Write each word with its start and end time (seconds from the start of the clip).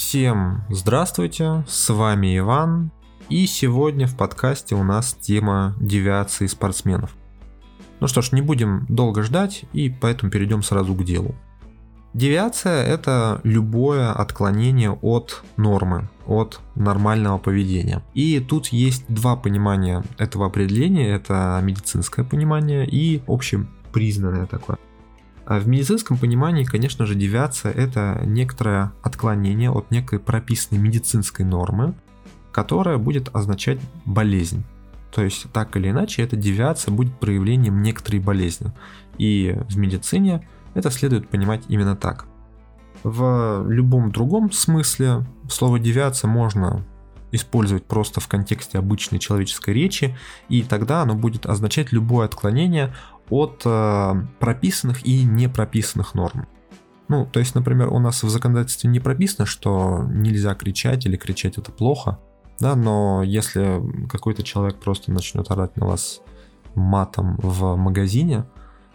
Всем 0.00 0.62
здравствуйте, 0.70 1.64
с 1.66 1.92
вами 1.92 2.38
Иван, 2.38 2.92
и 3.28 3.46
сегодня 3.46 4.06
в 4.06 4.16
подкасте 4.16 4.76
у 4.76 4.84
нас 4.84 5.12
тема 5.12 5.74
девиации 5.80 6.46
спортсменов. 6.46 7.16
Ну 7.98 8.06
что 8.06 8.22
ж, 8.22 8.30
не 8.30 8.40
будем 8.40 8.86
долго 8.88 9.24
ждать, 9.24 9.64
и 9.72 9.90
поэтому 9.90 10.30
перейдем 10.30 10.62
сразу 10.62 10.94
к 10.94 11.04
делу. 11.04 11.34
Девиация– 12.14 12.84
это 12.86 13.40
любое 13.42 14.12
отклонение 14.12 14.92
от 14.92 15.42
нормы, 15.56 16.08
от 16.26 16.60
нормального 16.76 17.38
поведения. 17.38 18.00
И 18.14 18.38
тут 18.38 18.68
есть 18.68 19.04
два 19.08 19.34
понимания 19.34 20.04
этого 20.16 20.46
определения. 20.46 21.10
Это 21.10 21.60
медицинское 21.62 22.24
понимание 22.24 22.86
и 22.86 23.20
общепризнанное 23.26 24.46
такое. 24.46 24.78
А 25.48 25.58
в 25.60 25.66
медицинском 25.66 26.18
понимании, 26.18 26.64
конечно 26.64 27.06
же, 27.06 27.14
девиация– 27.14 27.72
это 27.74 28.20
некоторое 28.26 28.92
отклонение 29.02 29.70
от 29.70 29.90
некой 29.90 30.18
прописанной 30.18 30.78
медицинской 30.78 31.42
нормы, 31.42 31.94
которая 32.52 32.98
будет 32.98 33.34
означать 33.34 33.80
болезнь. 34.04 34.62
То 35.10 35.22
есть, 35.22 35.50
так 35.54 35.74
или 35.78 35.88
иначе, 35.88 36.20
эта 36.20 36.36
девиация 36.36 36.92
будет 36.92 37.18
проявлением 37.18 37.80
некоторой 37.80 38.20
болезни. 38.20 38.72
И 39.16 39.56
в 39.70 39.78
медицине– 39.78 40.46
это 40.74 40.90
следует 40.90 41.30
понимать 41.30 41.62
именно 41.68 41.96
так. 41.96 42.26
В 43.02 43.64
любом 43.66 44.12
другом 44.12 44.52
смысле 44.52 45.24
слово 45.48 45.78
девиация 45.78 46.28
можно 46.28 46.84
использовать 47.32 47.86
просто 47.86 48.20
в 48.20 48.28
контексте 48.28 48.78
обычной 48.78 49.18
человеческой 49.18 49.72
речи, 49.72 50.14
и 50.50 50.62
тогда 50.62 51.02
оно 51.02 51.14
будет 51.14 51.46
означать 51.46 51.90
любое 51.92 52.26
отклонение 52.26 52.94
от 53.30 53.62
э, 53.64 54.14
прописанных 54.38 55.06
и 55.06 55.24
не 55.24 55.48
прописанных 55.48 56.14
норм. 56.14 56.46
Ну, 57.08 57.26
то 57.26 57.40
есть, 57.40 57.54
например, 57.54 57.88
у 57.88 57.98
нас 57.98 58.22
в 58.22 58.28
законодательстве 58.28 58.90
не 58.90 59.00
прописано, 59.00 59.46
что 59.46 60.04
нельзя 60.08 60.54
кричать 60.54 61.06
или 61.06 61.16
кричать 61.16 61.56
это 61.56 61.72
плохо, 61.72 62.18
да, 62.60 62.74
но 62.74 63.22
если 63.22 63.80
какой-то 64.08 64.42
человек 64.42 64.76
просто 64.78 65.12
начнет 65.12 65.50
орать 65.50 65.76
на 65.76 65.86
вас 65.86 66.20
матом 66.74 67.38
в 67.40 67.76
магазине, 67.76 68.44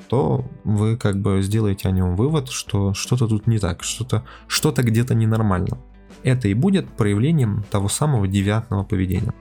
то 0.10 0.46
вы 0.64 0.98
как 0.98 1.22
бы 1.22 1.42
сделаете 1.42 1.88
о 1.88 1.92
нем 1.92 2.16
вывод, 2.16 2.50
что 2.50 2.94
что-то 2.94 3.28
тут 3.28 3.48
не 3.48 3.60
так, 3.60 3.84
что-то 3.84 4.24
что 4.48 4.72
где-то 4.72 5.16
ненормально. 5.16 5.78
Это 6.24 6.48
и 6.48 6.54
будет 6.54 6.88
проявлением 6.90 7.64
того 7.72 7.90
самого 7.90 8.28
девиантного 8.28 8.84
поведения. 8.84 9.34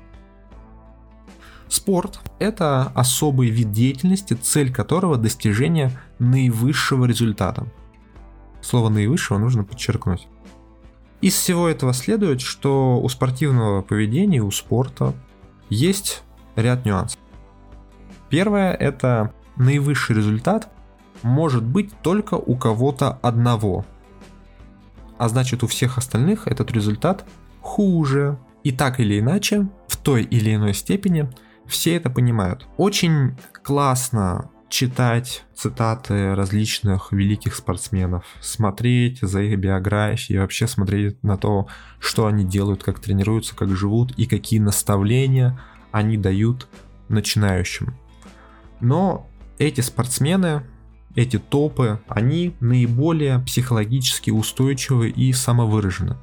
Спорт– 1.72 2.20
это 2.38 2.92
особый 2.94 3.48
вид 3.48 3.72
деятельности, 3.72 4.34
цель 4.34 4.70
которого– 4.70 5.16
достижение 5.16 5.98
наивысшего 6.18 7.06
результата. 7.06 7.66
Слово 8.60 8.90
«наивысшего» 8.90 9.38
нужно 9.38 9.64
подчеркнуть. 9.64 10.28
Из 11.22 11.32
всего 11.32 11.66
этого 11.66 11.94
следует, 11.94 12.42
что 12.42 13.00
у 13.00 13.08
спортивного 13.08 13.80
поведения, 13.80 14.42
у 14.42 14.50
спорта 14.50 15.14
есть 15.70 16.22
ряд 16.56 16.84
нюансов. 16.84 17.18
Первое– 18.28 18.74
это 18.74 19.32
наивысший 19.56 20.14
результат 20.14 20.70
может 21.22 21.62
быть 21.62 21.90
только 22.02 22.34
у 22.34 22.54
кого-то 22.54 23.18
одного. 23.22 23.86
А 25.16 25.26
значит 25.30 25.62
у 25.62 25.66
всех 25.68 25.96
остальных 25.96 26.48
этот 26.48 26.70
результат 26.70 27.24
хуже. 27.62 28.36
И 28.62 28.72
так 28.72 29.00
или 29.00 29.18
иначе, 29.18 29.68
в 29.88 29.96
той 29.96 30.22
или 30.22 30.54
иной 30.54 30.74
степени, 30.74 31.30
все 31.66 31.96
это 31.96 32.10
понимают. 32.10 32.66
Очень 32.76 33.36
классно 33.62 34.50
читать 34.68 35.44
цитаты 35.54 36.34
различных 36.34 37.12
великих 37.12 37.54
спортсменов, 37.54 38.24
смотреть 38.40 39.20
за 39.20 39.42
их 39.42 39.58
биографией, 39.58 40.40
вообще 40.40 40.66
смотреть 40.66 41.22
на 41.22 41.36
то, 41.36 41.68
что 41.98 42.26
они 42.26 42.44
делают, 42.44 42.82
как 42.82 42.98
тренируются, 42.98 43.54
как 43.54 43.68
живут 43.76 44.12
и 44.18 44.26
какие 44.26 44.60
наставления 44.60 45.60
они 45.90 46.16
дают 46.16 46.68
начинающим. 47.08 47.94
Но 48.80 49.26
эти 49.58 49.82
спортсмены, 49.82 50.62
эти 51.14 51.38
топы, 51.38 52.00
они 52.08 52.56
наиболее 52.60 53.38
психологически 53.40 54.30
устойчивы 54.30 55.10
и 55.10 55.32
самовыражены. 55.34 56.16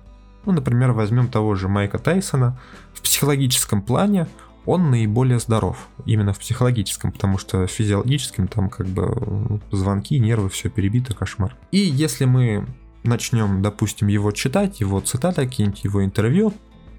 Ну, 0.46 0.54
например, 0.54 0.94
возьмем 0.94 1.28
того 1.28 1.54
же 1.54 1.68
Майка 1.68 2.00
Тайсона. 2.00 2.60
В 2.94 3.02
психологическом 3.02 3.84
плане 3.84 4.28
он 4.70 4.92
наиболее 4.92 5.40
здоров. 5.40 5.88
Именно 6.06 6.32
в 6.32 6.40
психологическом, 6.40 7.12
потому 7.12 7.40
что 7.40 7.66
в 7.66 7.72
физиологическом 7.72 8.48
там 8.48 8.70
как 8.70 8.86
бы 8.86 9.60
звонки, 9.72 10.20
нервы, 10.20 10.50
все 10.50 10.70
перебито, 10.70 11.16
кошмар. 11.16 11.56
И 11.72 11.80
если 11.80 12.26
мы 12.26 12.68
начнем, 13.04 13.64
допустим, 13.64 14.10
его 14.10 14.32
читать, 14.32 14.80
его 14.80 15.00
цитаты, 15.00 15.48
какие-нибудь 15.48 15.84
его 15.84 16.06
интервью, 16.06 16.54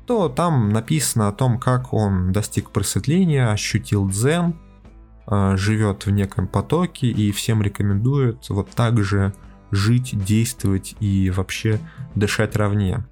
то 0.04 0.28
там 0.28 0.70
написано 0.70 1.28
о 1.28 1.32
том, 1.32 1.60
как 1.60 1.92
он 1.92 2.32
достиг 2.32 2.70
просветления, 2.70 3.52
ощутил 3.52 4.08
дзен, 4.08 4.56
а, 5.26 5.56
живет 5.56 6.06
в 6.06 6.10
неком 6.10 6.48
потоке 6.48 7.06
и 7.06 7.30
всем 7.30 7.62
рекомендует 7.62 8.48
вот 8.48 8.70
так 8.70 9.00
же 9.04 9.32
жить, 9.70 10.10
действовать 10.24 10.96
и 10.98 11.30
вообще 11.30 11.78
дышать 12.16 12.56
ровнее. 12.56 13.06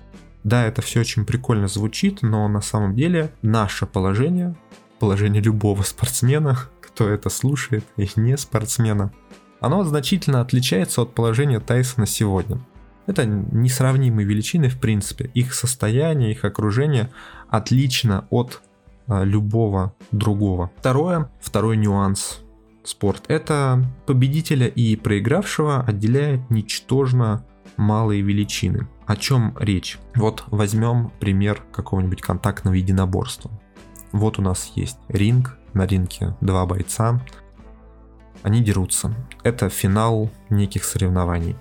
Да, 0.48 0.64
это 0.64 0.81
все 0.81 1.00
очень 1.00 1.26
прикольно 1.26 1.69
звучит, 1.69 2.22
но 2.22 2.48
на 2.48 2.62
самом 2.62 2.94
деле 2.94 3.31
наше 3.42 3.84
положение, 3.84 4.56
положение 4.98 5.42
любого 5.42 5.82
спортсмена, 5.82 6.59
кто 6.81 7.06
это 7.06 7.28
слушает, 7.28 7.84
и 7.98 8.09
не 8.16 8.34
спортсмена, 8.38 9.12
оно 9.60 9.84
значительно 9.84 10.41
отличается 10.41 11.03
от 11.03 11.14
положения 11.14 11.60
Тайсона 11.60 12.06
сегодня. 12.06 12.60
Это 13.06 13.26
несравнимые 13.26 14.26
величины 14.26 14.70
в 14.70 14.81
принципе. 14.81 15.31
Их 15.34 15.53
состояние, 15.53 16.32
их 16.32 16.47
окружение 16.47 17.10
отлично 17.50 18.26
от 18.31 18.62
а, 19.06 19.25
любого 19.25 19.94
другого. 20.12 20.70
Второе, 20.78 21.31
второй 21.42 21.76
нюанс 21.76 22.41
спорт. 22.84 23.25
Это 23.28 23.84
победителя 24.06 24.66
и 24.66 24.97
проигравшего 24.97 25.82
отделяет 25.82 26.48
ничтожно 26.50 27.44
малые 27.76 28.22
величины. 28.22 28.88
О 29.08 29.16
чем 29.16 29.56
речь? 29.58 29.98
Вот 30.14 30.44
возьмем 30.48 31.10
пример 31.19 31.62
какого-нибудь 31.72 32.20
контактного 32.20 32.74
единоборства. 32.74 33.50
Вот 34.12 34.38
у 34.38 34.42
нас 34.42 34.70
есть 34.74 34.98
ринг, 35.08 35.56
на 35.72 35.86
ринге 35.86 36.36
два 36.42 36.66
бойца, 36.66 37.19
они 38.42 38.62
дерутся. 38.62 39.14
Это 39.42 39.70
финал 39.70 40.30
неких 40.50 40.84
соревнований. 40.84 41.56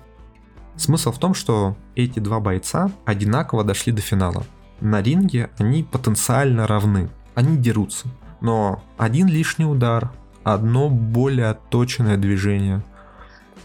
Смысл 0.76 1.10
в 1.10 1.18
том, 1.18 1.32
что 1.32 1.74
эти 1.96 2.18
два 2.18 2.38
бойца 2.38 2.90
одинаково 3.06 3.64
дошли 3.64 3.94
до 3.94 4.02
финала. 4.02 4.44
На 4.82 5.00
ринге 5.00 5.48
они 5.56 5.82
потенциально 5.82 6.66
равны 6.66 7.08
они 7.34 7.56
дерутся. 7.56 8.08
Но 8.42 8.82
один 8.98 9.26
лишний 9.26 9.64
удар, 9.64 10.12
одно 10.44 10.90
более 10.90 11.46
отточенное 11.46 12.18
движение, 12.18 12.84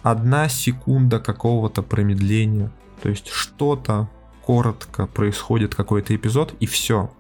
одна 0.04 0.48
секунда 0.48 1.20
какого-то 1.20 1.82
промедления, 1.82 2.72
то 3.04 3.10
есть 3.10 3.28
что-то 3.28 4.10
коротко 4.46 5.08
происходит 5.08 5.76
какой-то 5.76 6.16
эпизод 6.16 6.56
и 6.62 6.66
все. 6.66 7.12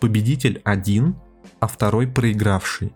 Победитель 0.00 0.60
один, 0.64 1.14
а 1.60 1.68
второй 1.68 2.08
проигравший. 2.08 2.92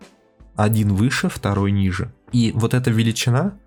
Один 0.57 0.93
выше, 0.93 1.29
второй 1.29 1.71
ниже. 1.71 2.13
И 2.33 2.51
вот 2.53 2.73
эта 2.73 2.91
величина, 2.91 3.57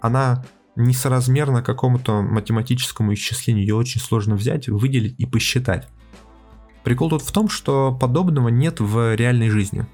она 0.00 0.44
несоразмерна 0.74 1.62
какому-то 1.62 2.20
математическому 2.20 3.14
исчислению. 3.14 3.62
Ее 3.62 3.76
очень 3.76 4.00
сложно 4.00 4.34
взять, 4.34 4.66
выделить 4.66 5.14
и 5.18 5.24
посчитать. 5.24 5.86
Прикол 6.82 7.10
тут 7.10 7.22
в 7.22 7.30
том, 7.30 7.48
что 7.48 7.96
подобного 7.96 8.48
нет 8.48 8.80
в 8.80 9.14
реальной 9.14 9.50
жизни. 9.50 9.86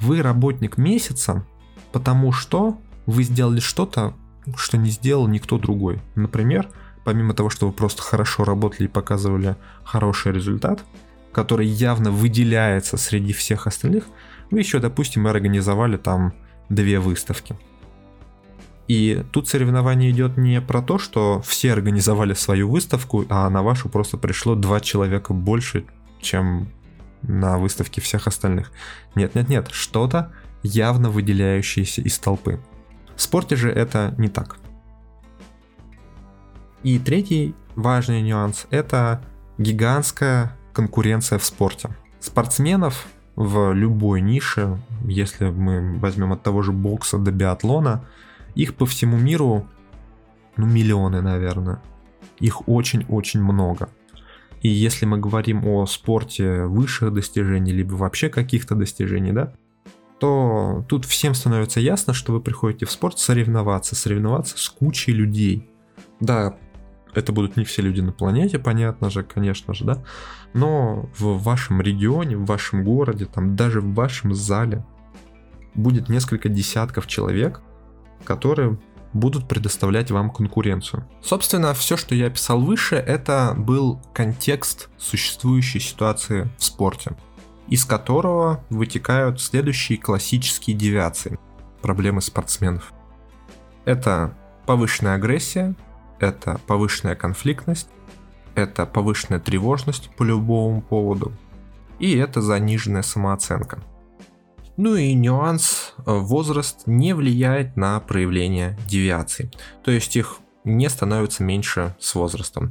Вы 0.00 0.20
работник 0.20 0.78
месяца, 0.78 1.46
потому 1.92 2.32
что 2.32 2.80
вы 3.06 3.22
сделали 3.22 3.60
что-то, 3.60 4.16
что 4.56 4.78
не 4.78 4.90
сделал 4.90 5.28
никто 5.28 5.58
другой. 5.58 6.02
Например, 6.16 6.68
помимо 7.08 7.32
того, 7.32 7.48
что 7.48 7.66
вы 7.66 7.72
просто 7.72 8.02
хорошо 8.02 8.44
работали 8.44 8.84
и 8.84 8.90
показывали 8.90 9.56
хороший 9.82 10.30
результат, 10.30 10.84
который 11.32 11.66
явно 11.66 12.10
выделяется 12.10 12.98
среди 12.98 13.32
всех 13.32 13.66
остальных, 13.66 14.04
вы 14.50 14.58
еще, 14.58 14.78
допустим, 14.78 15.26
организовали 15.26 15.96
там 15.96 16.34
две 16.68 17.00
выставки. 17.00 17.56
И 18.88 19.24
тут 19.32 19.48
соревнование 19.48 20.10
идет 20.10 20.36
не 20.36 20.60
про 20.60 20.82
то, 20.82 20.98
что 20.98 21.40
все 21.40 21.72
организовали 21.72 22.34
свою 22.34 22.68
выставку, 22.68 23.24
а 23.30 23.48
на 23.48 23.62
вашу 23.62 23.88
просто 23.88 24.18
пришло 24.18 24.54
два 24.54 24.78
человека 24.80 25.32
больше, 25.32 25.86
чем 26.20 26.68
на 27.22 27.56
выставке 27.56 28.02
всех 28.02 28.26
остальных. 28.26 28.70
Нет-нет-нет, 29.14 29.68
что-то 29.70 30.30
явно 30.62 31.08
выделяющееся 31.08 32.02
из 32.02 32.18
толпы. 32.18 32.60
В 33.16 33.22
спорте 33.22 33.56
же 33.56 33.70
это 33.70 34.14
не 34.18 34.28
так. 34.28 34.58
И 36.82 36.98
третий 36.98 37.54
важный 37.74 38.22
нюанс– 38.22 38.66
это 38.70 39.22
гигантская 39.58 40.56
конкуренция 40.72 41.38
в 41.38 41.44
спорте. 41.44 41.90
Спортсменов 42.20 43.06
в 43.36 43.72
любой 43.72 44.20
нише, 44.20 44.78
если 45.04 45.50
мы 45.50 45.98
возьмем 45.98 46.32
от 46.32 46.42
того 46.42 46.62
же 46.62 46.72
бокса 46.72 47.18
до 47.18 47.30
биатлона, 47.30 48.04
их 48.54 48.74
по 48.74 48.86
всему 48.86 49.16
миру, 49.16 49.66
ну, 50.56 50.66
миллионы, 50.66 51.20
наверное. 51.20 51.80
Их 52.40 52.68
очень-очень 52.68 53.42
много. 53.42 53.88
И 54.62 54.68
если 54.68 55.06
мы 55.06 55.18
говорим 55.18 55.64
о 55.66 55.86
спорте 55.86 56.64
высших 56.64 57.12
достижений, 57.12 57.72
либо 57.72 57.94
вообще 57.94 58.28
каких-то 58.28 58.74
достижений, 58.74 59.32
да, 59.32 59.52
то 60.18 60.84
тут 60.88 61.04
всем 61.04 61.34
становится 61.34 61.78
ясно, 61.78 62.12
что 62.12 62.32
вы 62.32 62.40
приходите 62.40 62.86
в 62.86 62.90
спорт 62.90 63.18
соревноваться, 63.18 63.94
соревноваться 63.94 64.58
с 64.58 64.68
кучей 64.68 65.12
людей. 65.12 65.70
Да, 66.18 66.56
это 67.14 67.32
будут 67.32 67.56
не 67.56 67.64
все 67.64 67.82
люди 67.82 68.00
на 68.00 68.12
планете, 68.12 68.58
понятно 68.58 69.10
же, 69.10 69.22
конечно 69.22 69.74
же, 69.74 69.84
да, 69.84 70.04
но 70.54 71.08
в 71.18 71.42
вашем 71.42 71.80
регионе, 71.80 72.36
в 72.36 72.44
вашем 72.44 72.84
городе, 72.84 73.26
там 73.26 73.56
даже 73.56 73.80
в 73.80 73.94
вашем 73.94 74.34
зале 74.34 74.84
будет 75.74 76.08
несколько 76.08 76.48
десятков 76.48 77.06
человек, 77.06 77.60
которые 78.24 78.78
будут 79.12 79.48
предоставлять 79.48 80.10
вам 80.10 80.30
конкуренцию. 80.30 81.08
Собственно, 81.22 81.72
все, 81.74 81.96
что 81.96 82.14
я 82.14 82.26
описал 82.26 82.60
выше, 82.60 82.96
это 82.96 83.54
был 83.56 84.00
контекст 84.12 84.90
существующей 84.98 85.80
ситуации 85.80 86.48
в 86.58 86.64
спорте, 86.64 87.16
из 87.68 87.84
которого 87.84 88.64
вытекают 88.70 89.40
следующие 89.40 89.98
классические 89.98 90.76
девиации, 90.76 91.38
проблемы 91.80 92.20
спортсменов. 92.20 92.92
Это 93.84 94.34
повышенная 94.66 95.14
агрессия, 95.14 95.74
это 96.18 96.60
повышенная 96.66 97.14
конфликтность, 97.14 97.88
это 98.54 98.86
повышенная 98.86 99.40
тревожность 99.40 100.10
по 100.16 100.22
любому 100.22 100.82
поводу, 100.82 101.32
и 101.98 102.16
это 102.16 102.40
заниженная 102.40 103.02
самооценка. 103.02 103.78
Ну 104.76 104.94
и 104.94 105.12
нюанс, 105.14 105.94
э, 105.98 106.02
возраст 106.06 106.82
не 106.86 107.12
влияет 107.12 107.76
на 107.76 107.98
проявление 108.00 108.78
девиаций, 108.86 109.50
то 109.82 109.90
есть 109.90 110.14
их 110.16 110.38
не 110.64 110.88
становится 110.88 111.42
меньше 111.42 111.96
с 111.98 112.14
возрастом. 112.14 112.70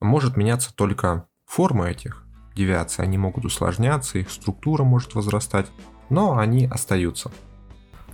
Может 0.00 0.36
меняться 0.36 0.72
только 0.74 1.26
форма 1.46 1.88
этих 1.88 2.24
девиаций, 2.54 3.04
они 3.04 3.18
могут 3.18 3.44
усложняться, 3.44 4.18
их 4.18 4.30
структура 4.30 4.84
может 4.84 5.14
возрастать, 5.14 5.66
но 6.08 6.38
они 6.38 6.66
остаются. 6.66 7.30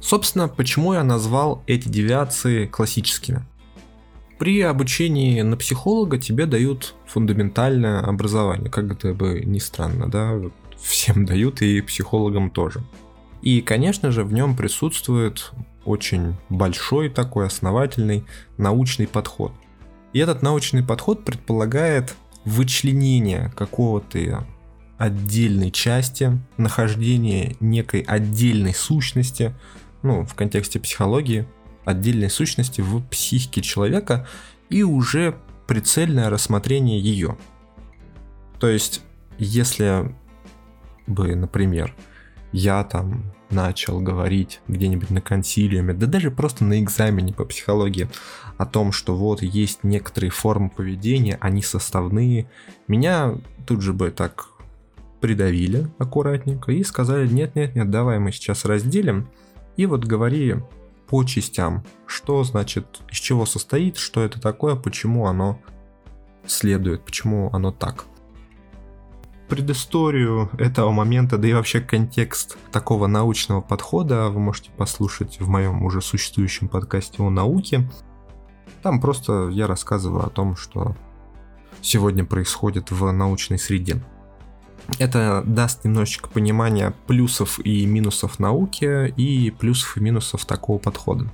Собственно, 0.00 0.48
почему 0.48 0.94
я 0.94 1.04
назвал 1.04 1.62
эти 1.66 1.88
девиации 1.88 2.66
классическими? 2.66 3.44
При 4.38 4.60
обучении 4.60 5.40
на 5.40 5.56
психолога 5.56 6.18
тебе 6.18 6.46
дают 6.46 6.94
фундаментальное 7.06 8.00
образование, 8.00 8.70
как 8.70 8.92
это 8.92 9.14
бы 9.14 9.40
ни 9.44 9.58
странно, 9.58 10.10
да, 10.10 10.38
всем 10.78 11.24
дают 11.26 11.62
и 11.62 11.80
психологам 11.80 12.50
тоже. 12.50 12.82
И, 13.42 13.60
конечно 13.60 14.10
же, 14.10 14.24
в 14.24 14.32
нем 14.32 14.56
присутствует 14.56 15.52
очень 15.84 16.34
большой 16.48 17.08
такой 17.08 17.46
основательный 17.46 18.24
научный 18.58 19.06
подход. 19.06 19.52
И 20.12 20.18
этот 20.18 20.42
научный 20.42 20.82
подход 20.82 21.24
предполагает 21.24 22.14
вычленение 22.44 23.52
какого-то 23.54 24.46
отдельной 24.98 25.70
части, 25.70 26.38
нахождение 26.56 27.56
некой 27.60 28.00
отдельной 28.00 28.74
сущности, 28.74 29.54
ну, 30.02 30.24
в 30.24 30.34
контексте 30.34 30.80
психологии, 30.80 31.46
отдельной 31.86 32.28
сущности 32.28 32.82
в 32.82 33.00
психике 33.08 33.62
человека 33.62 34.26
и 34.68 34.82
уже 34.82 35.38
прицельное 35.66 36.28
рассмотрение 36.28 37.00
ее. 37.00 37.38
То 38.58 38.68
есть, 38.68 39.02
если 39.38 40.14
бы, 41.06 41.34
например, 41.34 41.94
я 42.52 42.84
там 42.84 43.32
начал 43.50 44.00
говорить 44.00 44.60
где-нибудь 44.66 45.10
на 45.10 45.20
консилиуме, 45.20 45.94
да 45.94 46.06
даже 46.06 46.30
просто 46.30 46.64
на 46.64 46.80
экзамене 46.80 47.32
по 47.32 47.44
психологии 47.44 48.08
о 48.58 48.66
том, 48.66 48.92
что 48.92 49.14
вот 49.16 49.42
есть 49.42 49.84
некоторые 49.84 50.30
формы 50.30 50.70
поведения, 50.70 51.38
они 51.40 51.62
составные, 51.62 52.50
меня 52.88 53.36
тут 53.66 53.82
же 53.82 53.92
бы 53.92 54.10
так 54.10 54.48
придавили 55.20 55.88
аккуратненько 55.98 56.72
и 56.72 56.82
сказали, 56.82 57.28
нет-нет-нет, 57.28 57.90
давай 57.90 58.18
мы 58.18 58.32
сейчас 58.32 58.64
разделим, 58.64 59.28
и 59.76 59.86
вот 59.86 60.04
говори 60.04 60.56
по 61.06 61.24
частям. 61.24 61.84
Что 62.06 62.44
значит, 62.44 63.00
из 63.10 63.18
чего 63.18 63.46
состоит, 63.46 63.96
что 63.96 64.22
это 64.22 64.40
такое, 64.40 64.76
почему 64.76 65.26
оно 65.26 65.60
следует, 66.46 67.04
почему 67.04 67.50
оно 67.52 67.72
так. 67.72 68.04
Предысторию 69.48 70.50
этого 70.58 70.90
момента, 70.90 71.38
да 71.38 71.46
и 71.46 71.52
вообще 71.52 71.80
контекст 71.80 72.58
такого 72.72 73.06
научного 73.06 73.60
подхода 73.60 74.28
вы 74.28 74.40
можете 74.40 74.70
послушать 74.70 75.38
в 75.38 75.48
моем 75.48 75.84
уже 75.84 76.00
существующем 76.00 76.68
подкасте 76.68 77.22
о 77.22 77.30
науке. 77.30 77.88
Там 78.82 79.00
просто 79.00 79.48
я 79.50 79.68
рассказываю 79.68 80.26
о 80.26 80.30
том, 80.30 80.56
что 80.56 80.96
сегодня 81.80 82.24
происходит 82.24 82.90
в 82.90 83.10
научной 83.12 83.58
среде. 83.58 84.02
Это 84.98 85.42
даст 85.46 85.84
немножечко 85.84 86.28
понимания 86.28 86.94
плюсов 87.06 87.58
и 87.64 87.86
минусов 87.86 88.38
науки 88.38 89.08
и 89.16 89.50
плюсов 89.50 89.96
и 89.96 90.00
минусов 90.00 90.44
такого 90.46 90.78
подхода. 90.78 91.30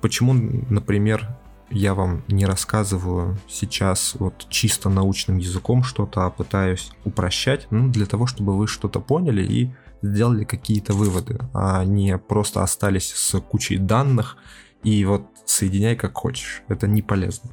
Почему, 0.00 0.34
например, 0.68 1.28
я 1.70 1.94
вам 1.94 2.22
не 2.28 2.44
рассказываю 2.44 3.38
сейчас 3.48 4.14
вот 4.18 4.46
чисто 4.48 4.88
научным 4.90 5.38
языком 5.38 5.82
что-то, 5.82 6.26
а 6.26 6.30
пытаюсь 6.30 6.90
упрощать, 7.04 7.66
ну, 7.70 7.88
для 7.88 8.06
того, 8.06 8.26
чтобы 8.26 8.56
вы 8.56 8.66
что-то 8.66 9.00
поняли 9.00 9.42
и 9.42 9.72
сделали 10.02 10.44
какие-то 10.44 10.92
выводы, 10.92 11.38
а 11.54 11.84
не 11.84 12.18
просто 12.18 12.62
остались 12.62 13.12
с 13.14 13.40
кучей 13.40 13.78
данных 13.78 14.36
и 14.82 15.04
вот 15.04 15.26
соединяй 15.46 15.96
как 15.96 16.16
хочешь. 16.16 16.62
Это 16.68 16.86
не 16.86 17.00
полезно. 17.00 17.50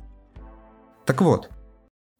Так 1.05 1.21
вот, 1.21 1.49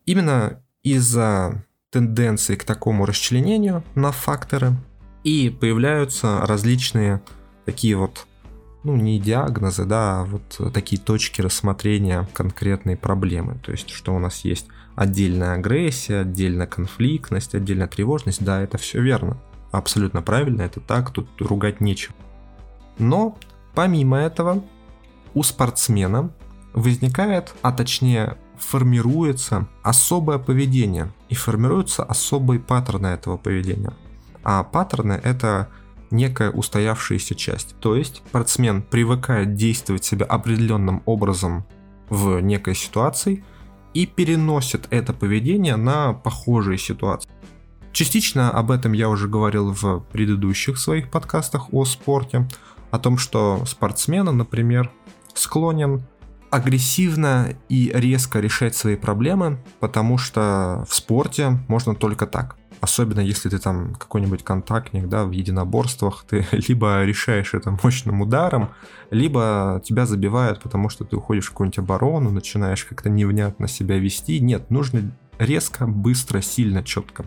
именно 0.06 0.63
из-за 0.83 1.65
тенденции 1.92 2.56
к 2.56 2.64
такому 2.64 3.06
расчленению 3.06 3.84
на 3.96 4.12
факторы, 4.12 4.74
и 5.24 5.50
появляются 5.50 6.40
различные 6.46 7.22
такие 7.66 7.96
вот, 7.96 8.26
ну 8.84 8.96
не 8.96 9.20
диагнозы, 9.20 9.86
да, 9.86 10.22
а 10.22 10.26
вот 10.26 10.74
такие 10.74 11.00
точки 11.00 11.42
рассмотрения 11.42 12.28
конкретной 12.34 12.96
проблемы. 12.96 13.60
То 13.64 13.72
есть, 13.72 13.90
что 13.92 14.16
у 14.16 14.20
нас 14.20 14.44
есть 14.46 14.68
отдельная 14.96 15.54
агрессия, 15.54 16.22
отдельная 16.22 16.66
конфликтность, 16.66 17.54
отдельная 17.54 17.88
тревожность, 17.88 18.44
да, 18.44 18.62
это 18.62 18.78
все 18.78 19.02
верно. 19.02 19.38
Абсолютно 19.72 20.22
правильно, 20.22 20.64
это 20.64 20.80
так, 20.80 21.12
тут 21.12 21.30
ругать 21.40 21.82
нечего. 21.82 22.16
Но 22.98 23.38
помимо 23.76 24.18
этого 24.18 24.64
у 25.34 25.44
спортсмена 25.44 26.32
возникает, 26.74 27.54
а 27.62 27.72
точнее 27.72 28.38
формируется 28.58 29.68
особое 29.84 30.40
поведение 30.40 31.12
и 31.31 31.36
формируются 31.36 32.04
особые 32.04 32.60
паттерны 32.60 33.08
этого 33.08 33.38
поведения. 33.38 33.94
А 34.44 34.63
паттерны 34.63 35.13
это 35.13 35.70
некая 36.12 36.51
устоявшаяся 36.51 37.36
часть. 37.36 37.75
То 37.79 37.96
есть 37.96 38.22
спортсмен 38.27 38.82
привыкает 38.82 39.56
действовать 39.56 40.03
себя 40.03 40.25
определенным 40.25 41.01
образом 41.06 41.65
в 42.10 42.41
некой 42.41 42.75
ситуации 42.75 43.46
и 43.94 44.06
переносит 44.06 44.88
это 44.89 45.13
поведение 45.13 45.77
на 45.77 46.12
похожие 46.12 46.77
ситуации. 46.77 47.29
Частично 47.94 48.51
об 48.51 48.70
этом 48.70 48.91
я 48.91 49.08
уже 49.08 49.29
говорил 49.29 49.72
в 49.72 50.01
предыдущих 50.12 50.77
своих 50.77 51.10
подкастах 51.10 51.74
о 51.74 51.86
спорте, 51.86 52.46
о 52.89 53.00
том, 53.00 53.17
что 53.17 53.63
спортсмен, 53.65 54.25
например, 54.25 54.91
склонен 55.34 56.03
агрессивно 56.51 57.55
и 57.70 57.91
резко 57.93 58.39
решать 58.39 58.75
свои 58.75 58.98
проблемы, 58.98 59.58
потому 59.79 60.17
что 60.17 60.86
в 60.88 60.93
спорте 60.93 61.58
можно 61.67 61.96
только 61.96 62.27
так. 62.27 62.58
Особенно 62.81 63.22
если 63.22 63.48
ты 63.48 63.58
там 63.58 63.96
какой-нибудь 63.96 64.43
контактник, 64.43 65.08
да, 65.08 65.24
в 65.24 65.31
единоборствах, 65.31 66.25
ты 66.27 66.46
либо 66.51 67.03
решаешь 67.03 67.53
это 67.53 67.77
мощным 67.84 68.22
ударом, 68.22 68.72
либо 69.12 69.81
тебя 69.84 70.05
забивают, 70.05 70.62
потому 70.62 70.89
что 70.89 71.05
ты 71.05 71.15
уходишь 71.15 71.46
в 71.46 71.51
какую-нибудь 71.51 71.79
оборону, 71.79 72.31
начинаешь 72.31 72.84
как-то 72.84 73.10
невнятно 73.10 73.67
себя 73.67 73.98
вести. 73.98 74.39
Нет, 74.39 74.70
нужно 74.70 75.15
резко, 75.39 75.88
быстро, 75.88 76.41
сильно, 76.41 76.84
четко. 76.84 77.25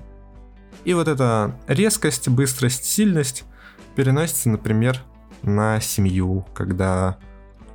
И 0.84 0.92
вот 0.92 1.08
эта 1.08 1.56
резкость, 1.66 2.28
быстрость, 2.28 2.84
сильность 2.84 3.44
переносится, 3.96 4.50
например, 4.50 5.00
на 5.42 5.80
семью, 5.80 6.46
когда 6.52 7.16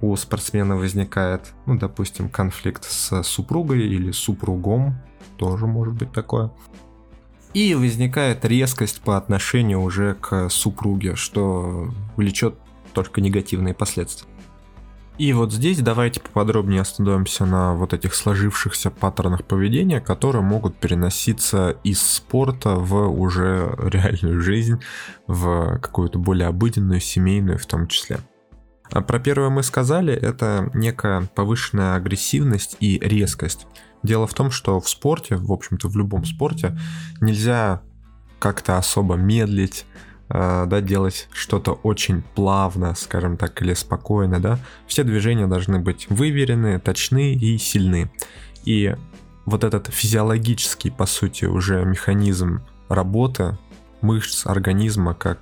у 0.01 0.15
спортсмена 0.15 0.75
возникает, 0.75 1.53
ну, 1.65 1.77
допустим, 1.77 2.29
конфликт 2.29 2.85
с 2.85 3.23
супругой 3.23 3.87
или 3.87 4.11
супругом, 4.11 5.01
тоже 5.37 5.67
может 5.67 5.93
быть 5.93 6.11
такое. 6.11 6.51
И 7.53 7.73
возникает 7.73 8.45
резкость 8.45 9.01
по 9.01 9.17
отношению 9.17 9.81
уже 9.81 10.15
к 10.15 10.49
супруге, 10.49 11.15
что 11.15 11.89
влечет 12.15 12.55
только 12.93 13.21
негативные 13.21 13.73
последствия. 13.73 14.27
И 15.19 15.33
вот 15.33 15.51
здесь 15.51 15.79
давайте 15.79 16.21
поподробнее 16.21 16.79
остановимся 16.79 17.45
на 17.45 17.73
вот 17.73 17.93
этих 17.93 18.15
сложившихся 18.15 18.89
паттернах 18.89 19.43
поведения, 19.43 19.99
которые 19.99 20.43
могут 20.43 20.77
переноситься 20.77 21.75
из 21.83 22.01
спорта 22.01 22.75
в 22.75 23.09
уже 23.09 23.75
реальную 23.83 24.39
жизнь, 24.39 24.79
в 25.27 25.77
какую-то 25.79 26.19
более 26.19 26.47
обыденную, 26.47 27.01
семейную 27.01 27.57
в 27.57 27.65
том 27.65 27.87
числе. 27.87 28.19
А 28.91 29.01
про 29.01 29.19
первое 29.19 29.49
мы 29.49 29.63
сказали, 29.63 30.13
это 30.13 30.69
некая 30.73 31.29
повышенная 31.35 31.95
агрессивность 31.95 32.75
и 32.79 32.99
резкость. 32.99 33.67
Дело 34.01 34.27
в 34.27 34.33
том, 34.33 34.49
что 34.49 34.79
в 34.79 34.89
спорте, 34.89 35.35
в 35.35 35.51
общем-то 35.51 35.89
в 35.89 35.97
любом 35.97 36.25
спорте, 36.25 36.77
нельзя 37.21 37.81
как-то 38.39 38.77
особо 38.77 39.15
медлить, 39.15 39.85
э, 40.29 40.65
да, 40.67 40.81
делать 40.81 41.27
что-то 41.33 41.73
очень 41.73 42.23
плавно, 42.35 42.95
скажем 42.95 43.37
так, 43.37 43.61
или 43.61 43.73
спокойно, 43.73 44.39
да. 44.39 44.59
Все 44.87 45.03
движения 45.03 45.47
должны 45.47 45.79
быть 45.79 46.07
выверены, 46.09 46.79
точны 46.79 47.33
и 47.33 47.57
сильны. 47.57 48.11
И 48.63 48.95
вот 49.45 49.63
этот 49.63 49.87
физиологический, 49.87 50.91
по 50.91 51.05
сути, 51.05 51.45
уже 51.45 51.83
механизм 51.83 52.61
работы 52.87 53.57
мышц 54.01 54.45
организма 54.45 55.13
как 55.13 55.39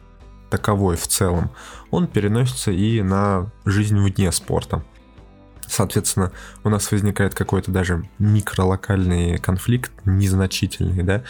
таковой 0.50 0.96
в 0.96 1.08
целом, 1.08 1.52
он 1.92 2.08
переносится 2.08 2.72
и 2.72 3.02
на 3.02 3.52
жизнь 3.66 3.98
вне 3.98 4.32
спорта. 4.32 4.84
Соответственно, 5.68 6.32
у 6.64 6.70
нас 6.70 6.90
возникает 6.92 7.36
какой-то 7.36 7.72
даже 7.72 8.08
микролокальный 8.20 9.38
конфликт, 9.38 9.92
незначительный, 10.06 11.04
да, 11.04 11.24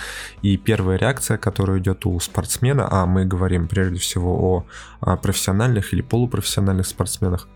и 0.44 0.58
первая 0.58 0.98
реакция, 0.98 1.38
которая 1.38 1.80
идет 1.80 2.06
у 2.06 2.20
спортсмена, 2.20 2.88
а 2.90 3.08
мы 3.08 3.26
говорим 3.26 3.68
прежде 3.68 4.00
всего 4.00 4.38
о, 4.40 4.66
о 5.00 5.18
профессиональных 5.18 5.92
или 5.94 6.02
полупрофессиональных 6.02 6.86
спортсменах, 6.86 7.48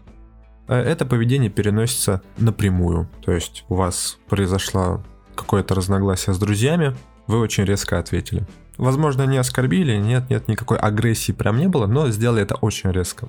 э, 0.68 0.76
это 0.76 1.06
поведение 1.06 1.52
переносится 1.52 2.24
напрямую. 2.38 3.08
То 3.24 3.32
есть 3.32 3.64
у 3.70 3.76
вас 3.76 4.18
произошло 4.28 5.04
какое-то 5.36 5.76
разногласие 5.76 6.34
с 6.34 6.40
друзьями, 6.40 6.96
вы 7.28 7.40
очень 7.40 7.64
резко 7.64 8.00
ответили. 8.00 8.46
Возможно, 8.82 9.28
не 9.28 9.38
оскорбили, 9.38 9.96
нет, 9.98 10.32
нет, 10.32 10.48
никакой 10.48 10.80
агрессии 10.80 11.32
прям 11.32 11.58
не 11.58 11.68
было, 11.68 11.86
но 11.86 12.10
сделали 12.10 12.42
это 12.42 12.56
очень 12.56 12.90
резко. 12.90 13.28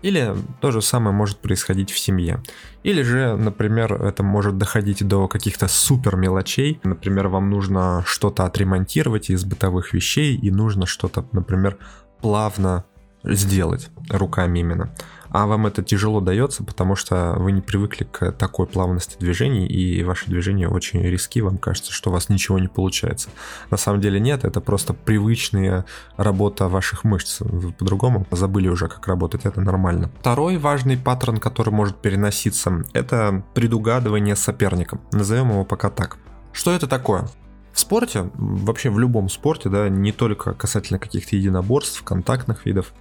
Или 0.00 0.34
то 0.62 0.70
же 0.70 0.80
самое 0.80 1.14
может 1.14 1.40
происходить 1.40 1.90
в 1.90 1.98
семье. 1.98 2.42
Или 2.82 3.02
же, 3.02 3.36
например, 3.36 3.92
это 4.02 4.22
может 4.22 4.56
доходить 4.56 5.06
до 5.06 5.28
каких-то 5.28 5.68
супер 5.68 6.16
мелочей. 6.16 6.80
Например, 6.84 7.28
вам 7.28 7.50
нужно 7.50 8.02
что-то 8.06 8.46
отремонтировать 8.46 9.28
из 9.28 9.44
бытовых 9.44 9.92
вещей 9.92 10.34
и 10.34 10.50
нужно 10.50 10.86
что-то, 10.86 11.26
например, 11.32 11.76
плавно 12.22 12.86
сделать 13.24 13.90
руками 14.08 14.60
именно 14.60 14.90
а 15.36 15.44
вам 15.44 15.66
это 15.66 15.82
тяжело 15.82 16.22
дается, 16.22 16.64
потому 16.64 16.96
что 16.96 17.34
вы 17.36 17.52
не 17.52 17.60
привыкли 17.60 18.04
к 18.04 18.32
такой 18.32 18.66
плавности 18.66 19.18
движений, 19.20 19.66
и 19.66 20.02
ваши 20.02 20.30
движения 20.30 20.66
очень 20.66 21.02
риски, 21.02 21.40
вам 21.40 21.58
кажется, 21.58 21.92
что 21.92 22.08
у 22.08 22.12
вас 22.14 22.30
ничего 22.30 22.58
не 22.58 22.68
получается. 22.68 23.28
На 23.70 23.76
самом 23.76 24.00
деле 24.00 24.18
нет, 24.18 24.46
это 24.46 24.62
просто 24.62 24.94
привычная 24.94 25.84
работа 26.16 26.68
ваших 26.68 27.04
мышц. 27.04 27.40
Вы 27.40 27.72
по-другому 27.72 28.26
забыли 28.30 28.68
уже, 28.68 28.88
как 28.88 29.06
работать, 29.08 29.44
это 29.44 29.60
нормально. 29.60 30.10
Второй 30.20 30.56
важный 30.56 30.96
паттерн, 30.96 31.36
который 31.36 31.68
может 31.68 31.96
переноситься, 31.96 32.86
это 32.94 33.44
предугадывание 33.52 34.36
соперника. 34.36 34.98
Назовем 35.12 35.50
его 35.50 35.66
пока 35.66 35.90
так. 35.90 36.16
Что 36.54 36.72
это 36.72 36.86
такое? 36.86 37.28
В 37.74 37.80
спорте, 37.80 38.30
вообще 38.36 38.88
в 38.88 38.98
любом 38.98 39.28
спорте, 39.28 39.68
да, 39.68 39.90
не 39.90 40.12
только 40.12 40.54
касательно 40.54 40.98
каких-то 40.98 41.36
единоборств, 41.36 42.02
контактных 42.02 42.64
видов, 42.64 42.94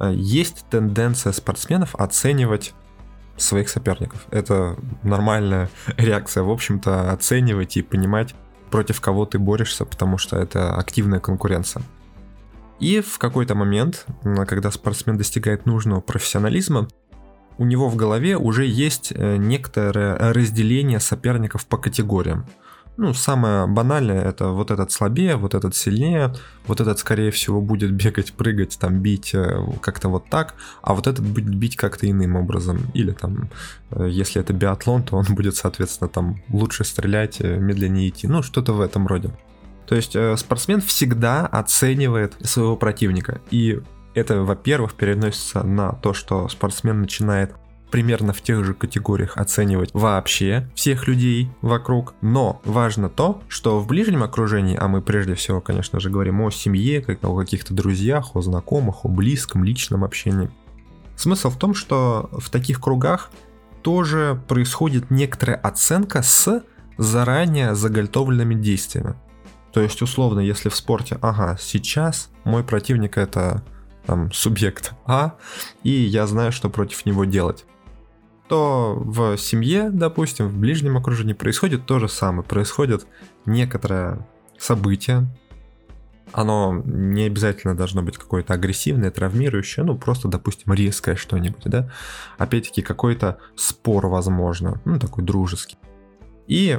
есть 0.00 0.64
тенденция 0.70 1.32
спортсменов 1.32 1.94
оценивать 1.94 2.74
своих 3.36 3.68
соперников. 3.68 4.26
Это 4.30 4.76
нормальная 5.02 5.68
реакция, 5.96 6.42
в 6.42 6.50
общем-то, 6.50 7.12
оценивать 7.12 7.76
и 7.76 7.82
понимать, 7.82 8.34
против 8.70 9.00
кого 9.00 9.26
ты 9.26 9.38
борешься, 9.38 9.84
потому 9.84 10.18
что 10.18 10.36
это 10.36 10.74
активная 10.76 11.20
конкуренция. 11.20 11.82
И 12.80 13.00
в 13.00 13.18
какой-то 13.18 13.54
момент, 13.54 14.06
когда 14.46 14.70
спортсмен 14.70 15.16
достигает 15.16 15.66
нужного 15.66 16.00
профессионализма, 16.00 16.88
у 17.58 17.64
него 17.64 17.88
в 17.88 17.96
голове 17.96 18.36
уже 18.36 18.66
есть 18.66 19.12
э, 19.14 19.36
некоторое 19.36 20.16
разделение 20.32 21.00
соперников 21.00 21.66
по 21.66 21.78
категориям. 21.78 22.44
Ну, 22.96 23.12
самое 23.12 23.66
банальное 23.66 24.22
это 24.22 24.48
вот 24.48 24.70
этот 24.70 24.90
слабее, 24.90 25.36
вот 25.36 25.54
этот 25.54 25.76
сильнее, 25.76 26.34
вот 26.66 26.80
этот, 26.80 26.98
скорее 26.98 27.30
всего, 27.30 27.60
будет 27.60 27.90
бегать, 28.04 28.32
прыгать, 28.32 28.78
там, 28.78 29.00
бить 29.00 29.34
э, 29.34 29.64
как-то 29.82 30.08
вот 30.08 30.28
так, 30.30 30.54
а 30.82 30.94
вот 30.94 31.06
этот 31.06 31.24
будет 31.24 31.54
бить 31.54 31.76
как-то 31.76 32.10
иным 32.10 32.36
образом. 32.36 32.78
Или 32.94 33.12
там, 33.12 33.50
э, 33.90 34.08
если 34.10 34.40
это 34.40 34.52
биатлон, 34.52 35.02
то 35.02 35.16
он 35.16 35.24
будет, 35.28 35.56
соответственно, 35.56 36.08
там 36.08 36.42
лучше 36.48 36.84
стрелять, 36.84 37.40
э, 37.40 37.58
медленнее 37.58 38.08
идти. 38.08 38.26
Ну, 38.26 38.42
что-то 38.42 38.72
в 38.72 38.80
этом 38.80 39.06
роде. 39.06 39.30
То 39.86 39.94
есть 39.94 40.16
спортсмен 40.36 40.80
всегда 40.80 41.46
оценивает 41.46 42.34
своего 42.40 42.76
противника. 42.76 43.40
И 43.52 43.80
это, 44.14 44.42
во-первых, 44.42 44.94
переносится 44.94 45.62
на 45.62 45.92
то, 45.92 46.12
что 46.12 46.48
спортсмен 46.48 47.02
начинает 47.02 47.54
примерно 47.96 48.34
в 48.34 48.42
тех 48.42 48.62
же 48.62 48.74
категориях 48.74 49.38
оценивать 49.38 49.88
вообще 49.94 50.68
всех 50.74 51.08
людей 51.08 51.48
вокруг. 51.62 52.12
Но 52.20 52.60
важно 52.66 53.08
то, 53.08 53.40
что 53.48 53.80
в 53.80 53.86
ближнем 53.86 54.22
окружении, 54.22 54.76
а 54.78 54.86
мы 54.86 55.00
прежде 55.00 55.34
всего, 55.34 55.62
конечно 55.62 55.98
же, 55.98 56.10
говорим 56.10 56.42
о 56.42 56.50
семье, 56.50 57.00
как 57.00 57.24
о 57.24 57.34
каких-то 57.34 57.72
друзьях, 57.72 58.36
о 58.36 58.42
знакомых, 58.42 59.06
о 59.06 59.08
близком, 59.08 59.64
личном 59.64 60.04
общении. 60.04 60.50
Смысл 61.16 61.48
в 61.48 61.56
том, 61.56 61.72
что 61.72 62.28
в 62.32 62.50
таких 62.50 62.82
кругах 62.82 63.30
тоже 63.80 64.38
происходит 64.46 65.10
некоторая 65.10 65.56
оценка 65.56 66.20
с 66.20 66.62
заранее 66.98 67.74
заготовленными 67.74 68.56
действиями. 68.56 69.14
То 69.72 69.80
есть, 69.80 70.02
условно, 70.02 70.40
если 70.40 70.68
в 70.68 70.76
спорте, 70.76 71.16
ага, 71.22 71.56
сейчас 71.58 72.28
мой 72.44 72.62
противник 72.62 73.16
это 73.16 73.62
там, 74.04 74.30
субъект 74.32 74.92
А, 75.06 75.36
и 75.82 75.90
я 75.90 76.26
знаю, 76.26 76.52
что 76.52 76.68
против 76.68 77.06
него 77.06 77.24
делать 77.24 77.64
то 78.48 78.94
в 78.96 79.36
семье, 79.36 79.90
допустим, 79.90 80.48
в 80.48 80.56
ближнем 80.56 80.96
окружении 80.96 81.32
происходит 81.32 81.86
то 81.86 81.98
же 81.98 82.08
самое. 82.08 82.42
Происходит 82.42 83.06
некоторое 83.44 84.26
событие, 84.58 85.26
оно 86.32 86.82
не 86.84 87.24
обязательно 87.24 87.76
должно 87.76 88.02
быть 88.02 88.18
какое-то 88.18 88.54
агрессивное, 88.54 89.10
травмирующее, 89.10 89.84
ну 89.84 89.96
просто, 89.96 90.28
допустим, 90.28 90.72
резкое 90.72 91.16
что-нибудь, 91.16 91.62
да. 91.64 91.90
Опять-таки 92.36 92.82
какой-то 92.82 93.38
спор, 93.54 94.06
возможно, 94.08 94.80
ну 94.84 94.98
такой 94.98 95.24
дружеский. 95.24 95.78
И 96.46 96.78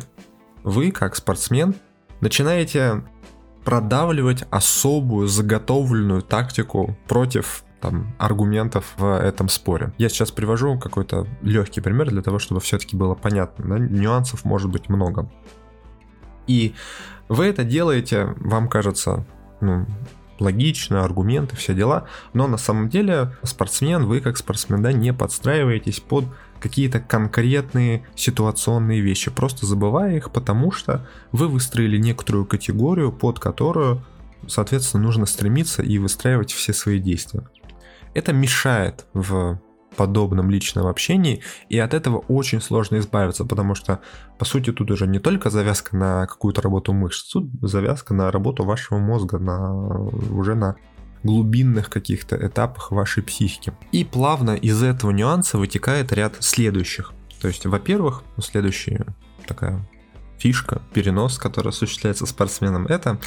вы, 0.64 0.92
как 0.92 1.16
спортсмен, 1.16 1.76
начинаете 2.20 3.04
продавливать 3.64 4.44
особую 4.50 5.28
заготовленную 5.28 6.22
тактику 6.22 6.98
против 7.08 7.64
там, 7.82 8.16
аргументов 8.18 8.94
в 8.98 9.20
этом 9.20 9.50
споре. 9.50 9.94
Я 9.98 10.10
сейчас 10.10 10.32
привожу 10.32 10.80
какой-то 10.80 11.28
легкий 11.42 11.82
пример 11.82 12.10
для 12.10 12.22
того, 12.22 12.40
чтобы 12.40 12.62
все-таки 12.62 12.96
было 12.96 13.16
понятно. 13.16 13.66
Да? 13.68 13.80
Нюансов 13.80 14.46
может 14.46 14.72
быть 14.72 14.90
много. 14.90 15.30
И 16.48 16.74
вы 17.30 17.46
это 17.46 17.64
делаете, 17.64 18.36
вам 18.38 18.70
кажется, 18.70 19.26
ну, 19.62 19.86
логично, 20.40 21.04
аргументы, 21.04 21.56
все 21.56 21.74
дела, 21.74 22.06
но 22.34 22.48
на 22.48 22.58
самом 22.58 22.90
деле 22.90 23.36
спортсмен, 23.44 24.06
вы 24.06 24.22
как 24.22 24.38
спортсмен, 24.38 24.82
да, 24.82 24.92
не 24.92 25.14
подстраиваетесь 25.14 26.00
под 26.00 26.26
какие-то 26.60 27.00
конкретные 27.00 28.06
ситуационные 28.16 29.02
вещи, 29.02 29.30
просто 29.30 29.66
забывая 29.66 30.18
их, 30.18 30.32
потому 30.32 30.72
что 30.72 31.06
вы 31.32 31.48
выстроили 31.48 31.98
некоторую 31.98 32.46
категорию, 32.46 33.12
под 33.12 33.40
которую, 33.40 34.04
соответственно, 34.48 35.04
нужно 35.04 35.26
стремиться 35.26 35.84
и 35.84 35.98
выстраивать 35.98 36.52
все 36.52 36.74
свои 36.74 37.00
действия. 37.00 37.44
Это 38.18 38.34
мешает 38.34 39.06
в 39.14 39.62
подобном 39.96 40.50
личном 40.50 40.88
общении, 40.88 41.44
и 41.70 41.78
от 41.78 41.94
этого 41.94 42.18
очень 42.28 42.62
сложно 42.62 42.98
избавиться, 42.98 43.46
потому 43.46 43.76
что, 43.76 44.00
по 44.40 44.46
сути, 44.46 44.72
тут 44.72 44.90
уже 44.90 45.06
не 45.06 45.20
только 45.20 45.52
завязка 45.52 45.96
на 45.96 46.26
какую-то 46.26 46.64
работу 46.64 46.94
мышц, 46.94 47.32
тут 47.32 47.48
завязка 47.62 48.16
на 48.16 48.32
работу 48.32 48.64
вашего 48.64 48.98
мозга, 48.98 49.38
на, 49.38 49.72
уже 50.32 50.56
на 50.56 50.78
глубинных 51.22 51.92
каких-то 51.92 52.36
этапах 52.36 52.90
вашей 52.92 53.22
психики. 53.22 53.72
И 53.92 54.04
плавно 54.04 54.56
из 54.56 54.82
этого 54.82 55.12
нюанса 55.12 55.60
вытекает 55.60 56.12
ряд 56.12 56.38
следующих. 56.40 57.14
То 57.40 57.48
есть, 57.48 57.68
во-первых, 57.68 58.24
следующая 58.40 59.06
такая 59.46 59.88
фишка, 60.38 60.82
перенос, 60.94 61.38
который 61.38 61.70
осуществляется 61.70 62.26
спортсменом, 62.26 62.86
это 62.88 63.18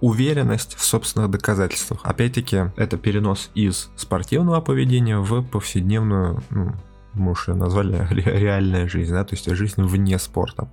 уверенность 0.00 0.74
в 0.74 0.84
собственных 0.84 1.30
доказательствах. 1.30 2.00
Опять-таки, 2.04 2.70
это 2.76 2.96
перенос 2.96 3.50
из 3.54 3.90
спортивного 3.96 4.60
поведения 4.60 5.18
в 5.18 5.42
повседневную, 5.42 6.42
ну, 6.50 6.72
мы 7.14 7.32
уж 7.32 7.48
ее 7.48 7.54
назвали 7.54 8.06
реальная 8.10 8.88
жизнь, 8.88 9.12
да, 9.12 9.24
то 9.24 9.34
есть 9.34 9.50
жизнь 9.50 9.82
вне 9.82 10.18
спорта, 10.18 10.70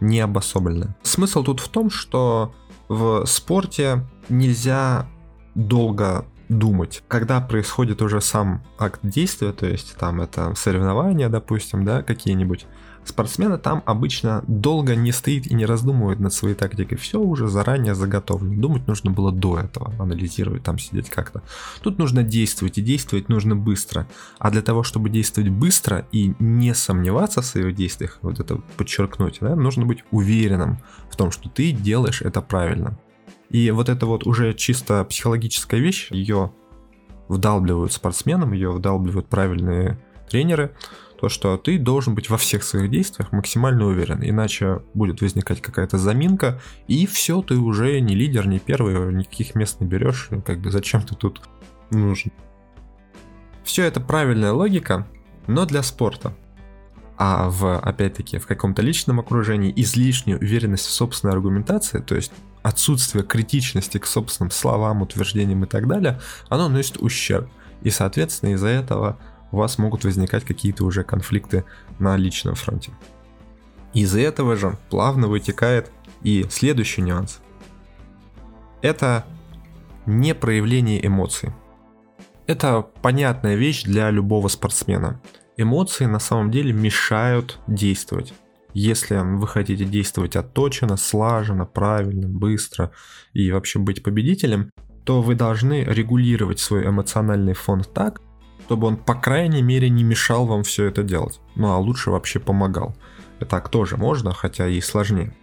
не 0.00 0.20
обособленная. 0.20 0.96
Смысл 1.02 1.42
тут 1.42 1.60
в 1.60 1.68
том, 1.68 1.90
что 1.90 2.54
в 2.88 3.24
спорте 3.26 4.06
нельзя 4.28 5.06
долго 5.54 6.26
думать. 6.48 7.02
Когда 7.08 7.40
происходит 7.40 8.02
уже 8.02 8.20
сам 8.20 8.62
акт 8.78 9.00
действия, 9.02 9.52
то 9.52 9.66
есть 9.66 9.96
там 9.96 10.20
это 10.20 10.54
соревнования, 10.54 11.28
допустим, 11.28 11.84
да, 11.84 12.02
какие-нибудь, 12.02 12.66
Спортсмены 13.04 13.58
там 13.58 13.82
обычно 13.84 14.42
долго 14.46 14.96
не 14.96 15.12
стоит 15.12 15.46
и 15.46 15.54
не 15.54 15.66
раздумывает 15.66 16.20
над 16.20 16.32
своей 16.32 16.54
тактикой. 16.54 16.96
Все 16.96 17.20
уже 17.20 17.48
заранее 17.48 17.94
заготовлено. 17.94 18.60
Думать 18.60 18.86
нужно 18.86 19.10
было 19.10 19.30
до 19.30 19.58
этого, 19.58 19.92
анализировать, 19.98 20.62
там 20.62 20.78
сидеть 20.78 21.10
как-то. 21.10 21.42
Тут 21.82 21.98
нужно 21.98 22.22
действовать, 22.22 22.78
и 22.78 22.82
действовать 22.82 23.28
нужно 23.28 23.56
быстро. 23.56 24.06
А 24.38 24.50
для 24.50 24.62
того, 24.62 24.82
чтобы 24.82 25.10
действовать 25.10 25.50
быстро 25.50 26.06
и 26.12 26.34
не 26.38 26.74
сомневаться 26.74 27.42
в 27.42 27.46
своих 27.46 27.74
действиях, 27.74 28.18
вот 28.22 28.40
это 28.40 28.56
подчеркнуть, 28.76 29.38
да, 29.40 29.54
нужно 29.54 29.84
быть 29.84 30.04
уверенным 30.10 30.78
в 31.10 31.16
том, 31.16 31.30
что 31.30 31.48
ты 31.48 31.72
делаешь 31.72 32.22
это 32.22 32.40
правильно. 32.40 32.98
И 33.50 33.70
вот 33.70 33.88
это 33.88 34.06
вот 34.06 34.26
уже 34.26 34.54
чисто 34.54 35.04
психологическая 35.04 35.78
вещь, 35.78 36.08
ее 36.10 36.52
вдалбливают 37.28 37.92
спортсменам, 37.92 38.52
ее 38.52 38.72
вдалбливают 38.72 39.28
правильные 39.28 39.98
тренеры, 40.28 40.74
то, 41.24 41.30
что 41.30 41.56
ты 41.56 41.78
должен 41.78 42.14
быть 42.14 42.28
во 42.28 42.36
всех 42.36 42.62
своих 42.62 42.90
действиях 42.90 43.32
максимально 43.32 43.86
уверен, 43.86 44.20
иначе 44.22 44.82
будет 44.92 45.22
возникать 45.22 45.62
какая-то 45.62 45.96
заминка, 45.96 46.60
и 46.86 47.06
все, 47.06 47.40
ты 47.40 47.56
уже 47.56 47.98
не 48.00 48.14
лидер, 48.14 48.46
не 48.46 48.58
первый, 48.58 49.10
никаких 49.14 49.54
мест 49.54 49.80
не 49.80 49.86
берешь, 49.86 50.28
как 50.44 50.58
бы 50.58 50.70
зачем 50.70 51.00
ты 51.00 51.14
тут 51.14 51.40
нужен. 51.90 52.30
Все 53.62 53.84
это 53.84 54.02
правильная 54.02 54.52
логика, 54.52 55.06
но 55.46 55.64
для 55.64 55.82
спорта. 55.82 56.36
А 57.16 57.48
в, 57.48 57.78
опять-таки, 57.78 58.36
в 58.36 58.46
каком-то 58.46 58.82
личном 58.82 59.18
окружении 59.18 59.72
излишняя 59.74 60.36
уверенность 60.36 60.84
в 60.84 60.90
собственной 60.90 61.32
аргументации, 61.32 62.00
то 62.00 62.16
есть 62.16 62.32
отсутствие 62.62 63.24
критичности 63.24 63.96
к 63.96 64.04
собственным 64.04 64.50
словам, 64.50 65.00
утверждениям 65.00 65.64
и 65.64 65.66
так 65.66 65.88
далее, 65.88 66.20
оно 66.50 66.68
носит 66.68 66.98
ущерб. 66.98 67.48
И, 67.80 67.88
соответственно, 67.88 68.50
из-за 68.50 68.68
этого 68.68 69.18
у 69.54 69.56
вас 69.56 69.78
могут 69.78 70.04
возникать 70.04 70.44
какие-то 70.44 70.84
уже 70.84 71.04
конфликты 71.04 71.64
на 72.00 72.16
личном 72.16 72.56
фронте. 72.56 72.90
Из 73.92 74.16
этого 74.16 74.56
же 74.56 74.76
плавно 74.90 75.28
вытекает 75.28 75.92
и 76.24 76.44
следующий 76.50 77.02
нюанс. 77.02 77.40
Это 78.82 79.24
не 80.06 80.34
проявление 80.34 81.06
эмоций. 81.06 81.52
Это 82.48 82.82
понятная 83.00 83.54
вещь 83.54 83.84
для 83.84 84.10
любого 84.10 84.48
спортсмена. 84.48 85.20
Эмоции 85.56 86.06
на 86.06 86.18
самом 86.18 86.50
деле 86.50 86.72
мешают 86.72 87.60
действовать. 87.68 88.34
Если 88.72 89.14
вы 89.14 89.46
хотите 89.46 89.84
действовать 89.84 90.34
отточенно, 90.34 90.96
слаженно, 90.96 91.64
правильно, 91.64 92.28
быстро 92.28 92.90
и 93.32 93.52
вообще 93.52 93.78
быть 93.78 94.02
победителем, 94.02 94.72
то 95.04 95.22
вы 95.22 95.36
должны 95.36 95.84
регулировать 95.84 96.58
свой 96.58 96.88
эмоциональный 96.88 97.54
фон 97.54 97.84
так, 97.84 98.20
чтобы 98.64 98.86
он, 98.86 98.96
по 98.96 99.14
крайней 99.14 99.62
мере, 99.62 99.90
не 99.90 100.04
мешал 100.04 100.46
вам 100.46 100.62
все 100.62 100.86
это 100.86 101.02
делать. 101.02 101.40
Ну 101.54 101.70
а 101.70 101.78
лучше 101.78 102.10
вообще 102.10 102.40
помогал. 102.40 102.96
Так 103.48 103.68
тоже 103.68 103.98
можно, 103.98 104.32
хотя 104.32 104.68
и 104.68 104.80
сложнее. 104.80 105.34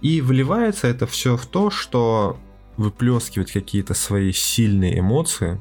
И 0.00 0.20
выливается 0.20 0.86
это 0.86 1.06
все 1.06 1.36
в 1.36 1.46
то, 1.46 1.70
что 1.70 2.38
выплескивать 2.76 3.50
какие-то 3.50 3.94
свои 3.94 4.30
сильные 4.32 5.00
эмоции, 5.00 5.60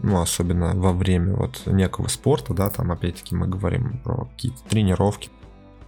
ну, 0.00 0.20
особенно 0.20 0.74
во 0.74 0.92
время 0.92 1.34
вот 1.34 1.62
некого 1.64 2.08
спорта, 2.08 2.52
да, 2.52 2.68
там 2.68 2.92
опять-таки 2.92 3.34
мы 3.34 3.46
говорим 3.46 3.98
про 4.04 4.26
какие-то 4.26 4.58
тренировки, 4.68 5.30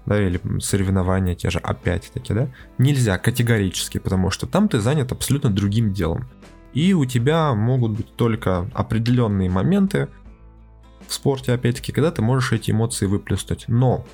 да, 0.06 0.18
или 0.18 0.40
соревнования 0.60 1.34
те 1.34 1.50
же, 1.50 1.58
опять-таки, 1.58 2.32
да, 2.32 2.48
нельзя 2.78 3.18
категорически, 3.18 3.98
потому 3.98 4.30
что 4.30 4.46
там 4.46 4.68
ты 4.68 4.80
занят 4.80 5.12
абсолютно 5.12 5.50
другим 5.50 5.92
делом. 5.92 6.26
И 6.72 6.94
у 6.94 7.04
тебя 7.04 7.52
могут 7.54 7.92
быть 7.92 8.14
только 8.16 8.70
определенные 8.72 9.50
моменты, 9.50 10.08
в 11.08 11.14
спорте, 11.14 11.52
опять-таки, 11.52 11.92
когда 11.92 12.10
ты 12.10 12.22
можешь 12.22 12.52
эти 12.52 12.70
эмоции 12.70 13.06
выплеснуть. 13.06 13.64
Но 13.66 14.04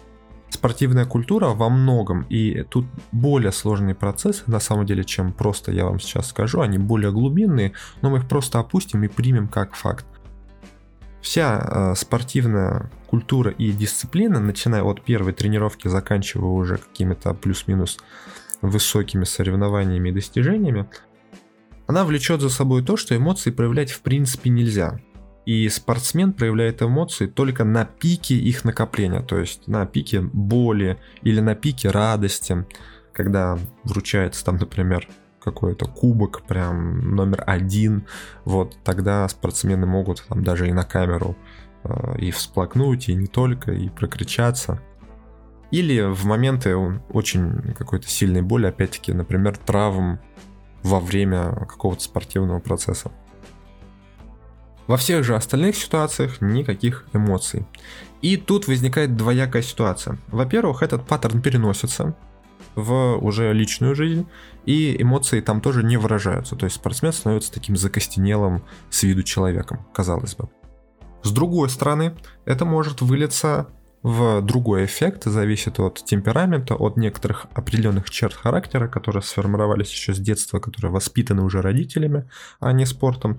спортивная 0.49 1.05
культура 1.05 1.49
во 1.49 1.69
многом, 1.69 2.23
и 2.31 2.63
тут 2.63 2.87
более 3.13 3.53
сложные 3.53 3.95
процессы, 3.95 4.45
на 4.47 4.61
самом 4.61 4.87
деле, 4.87 5.05
чем 5.05 5.33
просто 5.33 5.73
я 5.73 5.85
вам 5.85 6.01
сейчас 6.01 6.29
скажу, 6.29 6.61
они 6.61 6.79
более 6.79 7.13
глубинные, 7.13 7.73
но 8.01 8.11
мы 8.11 8.19
их 8.19 8.29
просто 8.29 8.61
опустим 8.61 9.03
и 9.05 9.09
примем 9.09 9.49
как 9.49 9.75
факт. 9.75 10.07
Вся 11.21 11.59
э, 11.59 11.95
спортивная 11.97 12.91
культура 13.09 13.51
и 13.51 13.73
дисциплина, 13.73 14.41
начиная 14.41 14.83
от 14.83 15.03
первой 15.03 15.33
тренировки, 15.33 15.89
заканчивая 15.89 16.51
уже 16.51 16.77
какими-то 16.77 17.35
плюс-минус 17.35 17.99
высокими 18.61 19.25
соревнованиями 19.25 20.11
и 20.11 20.13
достижениями, 20.13 20.87
она 21.87 22.05
влечет 22.05 22.41
за 22.41 22.49
собой 22.49 22.83
то, 22.85 22.97
что 22.97 23.17
эмоции 23.17 23.51
проявлять 23.51 23.91
в 23.91 24.01
принципе 24.01 24.51
нельзя. 24.51 24.99
И 25.47 25.69
спортсмен 25.69 26.33
проявляет 26.33 26.81
эмоции 26.83 27.27
только 27.27 27.65
на 27.65 27.85
пике 27.85 28.35
их 28.35 28.65
накопления, 28.65 29.21
то 29.21 29.39
есть 29.39 29.69
на 29.69 29.85
пике 29.85 30.23
боли 30.23 30.99
или 31.23 31.41
на 31.41 31.55
пике 31.55 31.91
радости, 31.91 32.65
когда 33.13 33.59
вручается 33.85 34.45
там, 34.45 34.57
например, 34.57 35.07
какой-то 35.45 35.85
кубок, 35.85 36.43
прям 36.47 37.15
номер 37.15 37.45
один, 37.47 38.07
вот 38.47 38.79
тогда 38.83 39.29
спортсмены 39.29 39.87
могут 39.87 40.25
там 40.27 40.43
даже 40.43 40.69
и 40.69 40.73
на 40.73 40.85
камеру 40.85 41.37
э, 41.83 42.19
и 42.19 42.31
всплакнуть, 42.31 43.11
и 43.11 43.15
не 43.15 43.27
только, 43.27 43.73
и 43.73 43.91
прокричаться. 43.91 44.81
Или 45.71 46.01
в 46.01 46.25
моменты 46.25 46.75
очень 46.77 47.75
какой-то 47.77 48.09
сильной 48.09 48.43
боли, 48.43 48.67
опять-таки, 48.67 49.13
например, 49.13 49.59
травм 49.59 50.21
во 50.83 51.01
время 51.01 51.53
какого-то 51.67 52.03
спортивного 52.03 52.61
процесса. 52.61 53.11
Во 54.87 54.97
всех 54.97 55.25
же 55.25 55.35
остальных 55.35 55.77
ситуациях 55.77 56.41
никаких 56.41 57.07
эмоций. 57.13 57.67
И 58.21 58.37
тут 58.37 58.67
возникает 58.69 59.17
двоякая 59.17 59.63
ситуация. 59.63 60.19
Во-первых, 60.29 60.83
этот 60.83 61.07
паттерн 61.07 61.41
переносится 61.41 62.15
в 62.75 63.17
уже 63.19 63.53
личную 63.53 63.95
жизнь, 63.95 64.27
и 64.67 65.01
эмоции 65.01 65.41
там 65.41 65.61
тоже 65.61 65.83
не 65.83 65.97
выражаются. 65.97 66.57
То 66.57 66.65
есть 66.65 66.77
спортсмен 66.77 67.13
становится 67.13 67.53
таким 67.53 67.77
закостенелым 67.77 68.65
с 68.91 69.03
виду 69.05 69.23
человеком, 69.23 69.87
казалось 69.95 70.35
бы. 70.35 70.49
С 71.23 71.31
другой 71.31 71.71
стороны, 71.71 72.15
это 72.45 72.65
может 72.65 73.01
вылиться 73.01 73.69
в 74.03 74.43
другой 74.43 74.85
эффект, 74.85 75.25
зависит 75.25 75.81
от 75.81 76.05
темперамента, 76.05 76.75
от 76.75 76.99
некоторых 76.99 77.47
определенных 77.55 78.11
черт 78.11 78.35
характера, 78.35 78.87
которые 78.87 79.23
сформировались 79.23 79.91
еще 79.91 80.13
с 80.13 80.19
детства, 80.19 80.61
которые 80.61 80.93
воспитаны 80.93 81.43
уже 81.43 81.63
родителями, 81.63 82.29
а 82.61 82.73
не 82.73 82.85
спортом. 82.85 83.39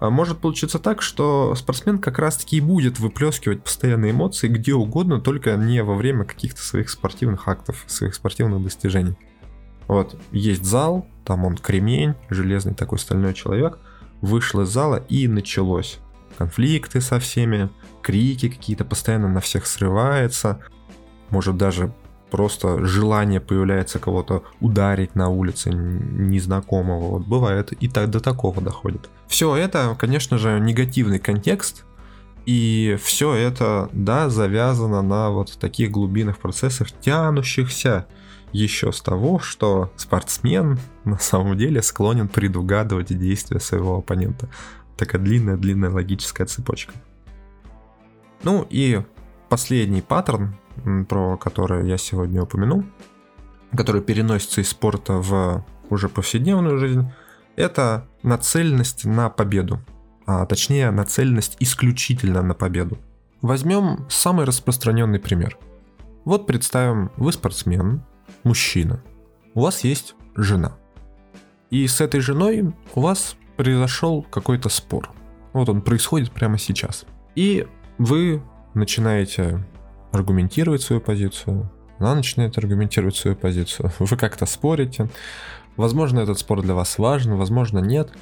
А 0.00 0.10
может 0.10 0.38
получиться 0.38 0.78
так, 0.78 1.02
что 1.02 1.54
спортсмен 1.54 1.98
как 1.98 2.18
раз-таки 2.18 2.56
и 2.56 2.60
будет 2.60 2.98
выплескивать 2.98 3.62
постоянные 3.62 4.10
эмоции 4.10 4.48
где 4.48 4.74
угодно, 4.74 5.20
только 5.20 5.56
не 5.56 5.82
во 5.82 5.94
время 5.94 6.24
каких-то 6.24 6.60
своих 6.60 6.90
спортивных 6.90 7.48
актов, 7.48 7.84
своих 7.86 8.14
спортивных 8.14 8.62
достижений. 8.62 9.16
Вот, 9.86 10.18
есть 10.32 10.64
зал, 10.64 11.06
там 11.24 11.44
он 11.44 11.56
кремень, 11.56 12.14
железный 12.30 12.74
такой 12.74 12.98
стальной 12.98 13.34
человек, 13.34 13.78
вышел 14.20 14.62
из 14.62 14.68
зала 14.68 14.96
и 15.08 15.28
началось. 15.28 15.98
Конфликты 16.38 17.00
со 17.00 17.20
всеми, 17.20 17.70
крики 18.02 18.48
какие-то 18.48 18.84
постоянно 18.84 19.28
на 19.28 19.40
всех 19.40 19.66
срывается, 19.66 20.60
может 21.30 21.56
даже 21.56 21.92
просто 22.34 22.84
желание 22.84 23.38
появляется 23.38 24.00
кого-то 24.00 24.42
ударить 24.58 25.14
на 25.14 25.28
улице 25.28 25.70
незнакомого. 25.70 27.10
Вот 27.10 27.26
бывает 27.28 27.70
и 27.70 27.86
так 27.88 28.10
до 28.10 28.18
такого 28.18 28.60
доходит. 28.60 29.08
Все 29.28 29.54
это, 29.54 29.94
конечно 29.96 30.36
же, 30.36 30.58
негативный 30.58 31.20
контекст, 31.20 31.84
и 32.44 32.98
все 33.00 33.34
это, 33.34 33.88
да, 33.92 34.28
завязано 34.30 35.00
на 35.02 35.30
вот 35.30 35.56
таких 35.60 35.92
глубинных 35.92 36.38
процессах, 36.38 36.88
тянущихся 36.90 38.08
еще 38.50 38.90
с 38.90 39.00
того, 39.00 39.38
что 39.38 39.92
спортсмен 39.94 40.80
на 41.04 41.20
самом 41.20 41.56
деле 41.56 41.82
склонен 41.82 42.26
предугадывать 42.26 43.16
действия 43.16 43.60
своего 43.60 43.98
оппонента. 43.98 44.48
Такая 44.96 45.22
длинная-длинная 45.22 45.90
логическая 45.90 46.48
цепочка. 46.48 46.94
Ну 48.42 48.66
и 48.70 49.02
последний 49.48 50.02
паттерн, 50.02 50.56
про 51.08 51.36
который 51.36 51.88
я 51.88 51.98
сегодня 51.98 52.42
упомянул, 52.42 52.84
который 53.76 54.02
переносится 54.02 54.60
из 54.60 54.70
спорта 54.70 55.14
в 55.14 55.64
уже 55.90 56.08
повседневную 56.08 56.78
жизнь, 56.78 57.10
это 57.56 58.06
нацеленность 58.22 59.04
на 59.04 59.28
победу, 59.30 59.80
а 60.26 60.44
точнее 60.46 60.90
нацеленность 60.90 61.56
исключительно 61.60 62.42
на 62.42 62.54
победу. 62.54 62.98
Возьмем 63.42 64.06
самый 64.08 64.46
распространенный 64.46 65.20
пример. 65.20 65.58
Вот 66.24 66.46
представим, 66.46 67.10
вы 67.16 67.32
спортсмен, 67.32 68.02
мужчина, 68.42 69.02
у 69.54 69.60
вас 69.60 69.84
есть 69.84 70.14
жена. 70.34 70.76
И 71.70 71.86
с 71.86 72.00
этой 72.00 72.20
женой 72.20 72.72
у 72.94 73.00
вас 73.00 73.36
произошел 73.56 74.22
какой-то 74.22 74.68
спор. 74.68 75.10
Вот 75.52 75.68
он 75.68 75.82
происходит 75.82 76.32
прямо 76.32 76.58
сейчас. 76.58 77.04
И 77.34 77.66
вы 77.98 78.42
начинаете 78.74 79.64
аргументировать 80.14 80.82
свою 80.82 81.00
позицию, 81.00 81.70
она 81.98 82.14
начинает 82.14 82.56
аргументировать 82.56 83.16
свою 83.16 83.36
позицию, 83.36 83.90
вы 83.98 84.16
как-то 84.16 84.46
спорите, 84.46 85.08
возможно 85.76 86.20
этот 86.20 86.38
спор 86.38 86.62
для 86.62 86.74
вас 86.74 86.98
важен, 86.98 87.36
возможно 87.36 87.80
нет, 87.80 88.12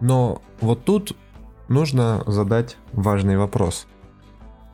но 0.00 0.42
вот 0.60 0.84
тут 0.84 1.16
нужно 1.68 2.22
задать 2.26 2.76
важный 2.92 3.36
вопрос. 3.36 3.86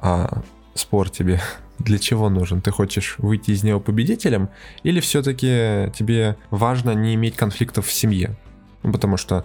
А 0.01 0.43
спор 0.75 1.11
тебе 1.11 1.40
для 1.79 1.99
чего 1.99 2.29
нужен? 2.29 2.62
Ты 2.62 2.71
хочешь 2.71 3.16
выйти 3.19 3.51
из 3.51 3.62
него 3.62 3.81
победителем? 3.81 4.49
Или 4.83 5.01
все-таки 5.01 5.93
тебе 5.95 6.37
важно 6.51 6.93
не 6.95 7.14
иметь 7.14 7.37
конфликтов 7.37 7.87
в 7.87 7.93
семье? 7.93 8.37
Ну, 8.83 8.93
потому 8.93 9.16
что 9.16 9.45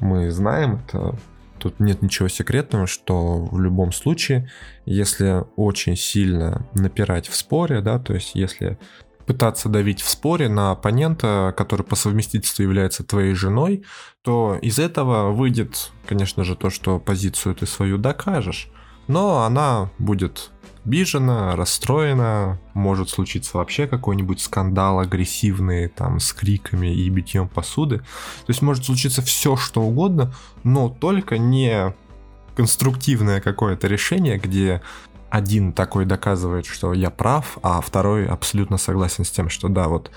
мы 0.00 0.30
знаем, 0.30 0.80
это 0.86 1.16
тут 1.64 1.80
нет 1.80 2.02
ничего 2.02 2.28
секретного, 2.28 2.86
что 2.86 3.46
в 3.46 3.58
любом 3.58 3.90
случае, 3.90 4.50
если 4.84 5.44
очень 5.56 5.96
сильно 5.96 6.68
напирать 6.74 7.26
в 7.26 7.34
споре, 7.34 7.80
да, 7.80 7.98
то 7.98 8.12
есть 8.12 8.32
если 8.34 8.78
пытаться 9.24 9.70
давить 9.70 10.02
в 10.02 10.08
споре 10.10 10.50
на 10.50 10.72
оппонента, 10.72 11.54
который 11.56 11.86
по 11.86 11.96
совместительству 11.96 12.62
является 12.62 13.02
твоей 13.02 13.32
женой, 13.32 13.82
то 14.20 14.58
из 14.60 14.78
этого 14.78 15.32
выйдет, 15.32 15.90
конечно 16.06 16.44
же, 16.44 16.54
то, 16.54 16.68
что 16.68 17.00
позицию 17.00 17.54
ты 17.54 17.64
свою 17.64 17.96
докажешь, 17.96 18.68
но 19.08 19.42
она 19.42 19.90
будет 19.98 20.50
обижена, 20.84 21.56
расстроена, 21.56 22.60
может 22.74 23.08
случиться 23.08 23.56
вообще 23.56 23.86
какой-нибудь 23.86 24.40
скандал 24.40 24.98
агрессивный, 24.98 25.88
там, 25.88 26.20
с 26.20 26.32
криками 26.32 26.94
и 26.94 27.08
битьем 27.08 27.48
посуды. 27.48 27.98
То 27.98 28.48
есть 28.48 28.62
может 28.62 28.84
случиться 28.84 29.22
все, 29.22 29.56
что 29.56 29.82
угодно, 29.82 30.34
но 30.62 30.88
только 30.88 31.38
не 31.38 31.94
конструктивное 32.54 33.40
какое-то 33.40 33.88
решение, 33.88 34.38
где 34.38 34.82
один 35.30 35.72
такой 35.72 36.04
доказывает, 36.04 36.66
что 36.66 36.92
я 36.92 37.10
прав, 37.10 37.58
а 37.62 37.80
второй 37.80 38.26
абсолютно 38.26 38.78
согласен 38.78 39.24
с 39.24 39.30
тем, 39.30 39.48
что 39.48 39.68
да, 39.68 39.88
вот 39.88 40.10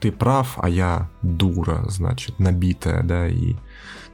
ты 0.00 0.12
прав, 0.12 0.58
а 0.58 0.68
я 0.68 1.08
дура, 1.22 1.84
значит, 1.88 2.38
набитая, 2.38 3.02
да, 3.02 3.28
и 3.28 3.54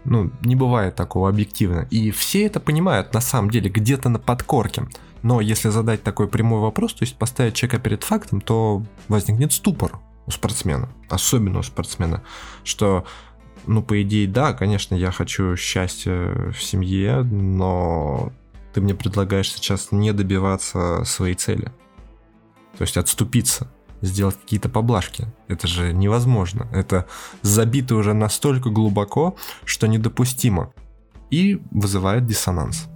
ну, 0.06 0.30
не 0.42 0.56
бывает 0.56 0.94
такого 0.94 1.28
объективно. 1.28 1.86
И 1.90 2.10
все 2.10 2.46
это 2.46 2.60
понимают 2.60 3.12
на 3.12 3.20
самом 3.20 3.50
деле 3.50 3.68
где-то 3.68 4.08
на 4.08 4.18
подкорке. 4.18 4.88
Но 5.22 5.40
если 5.40 5.68
задать 5.68 6.02
такой 6.02 6.28
прямой 6.28 6.60
вопрос, 6.60 6.94
то 6.94 7.02
есть 7.02 7.16
поставить 7.16 7.54
человека 7.54 7.78
перед 7.78 8.04
фактом, 8.04 8.40
то 8.40 8.82
возникнет 9.08 9.52
ступор 9.52 9.98
у 10.26 10.30
спортсмена, 10.30 10.88
особенно 11.08 11.58
у 11.58 11.62
спортсмена, 11.62 12.22
что, 12.64 13.04
ну, 13.66 13.82
по 13.82 14.00
идее, 14.02 14.28
да, 14.28 14.52
конечно, 14.52 14.94
я 14.94 15.10
хочу 15.10 15.56
счастья 15.56 16.52
в 16.52 16.62
семье, 16.62 17.22
но 17.22 18.32
ты 18.72 18.80
мне 18.80 18.94
предлагаешь 18.94 19.52
сейчас 19.52 19.90
не 19.90 20.12
добиваться 20.12 21.02
своей 21.04 21.34
цели. 21.34 21.72
То 22.76 22.82
есть 22.82 22.96
отступиться, 22.96 23.72
сделать 24.02 24.36
какие-то 24.40 24.68
поблажки. 24.68 25.26
Это 25.48 25.66
же 25.66 25.92
невозможно. 25.92 26.68
Это 26.72 27.06
забито 27.42 27.94
уже 27.96 28.14
настолько 28.14 28.70
глубоко, 28.70 29.36
что 29.64 29.86
недопустимо. 29.86 30.72
И 31.30 31.60
вызывает 31.70 32.26
диссонанс. 32.26 32.88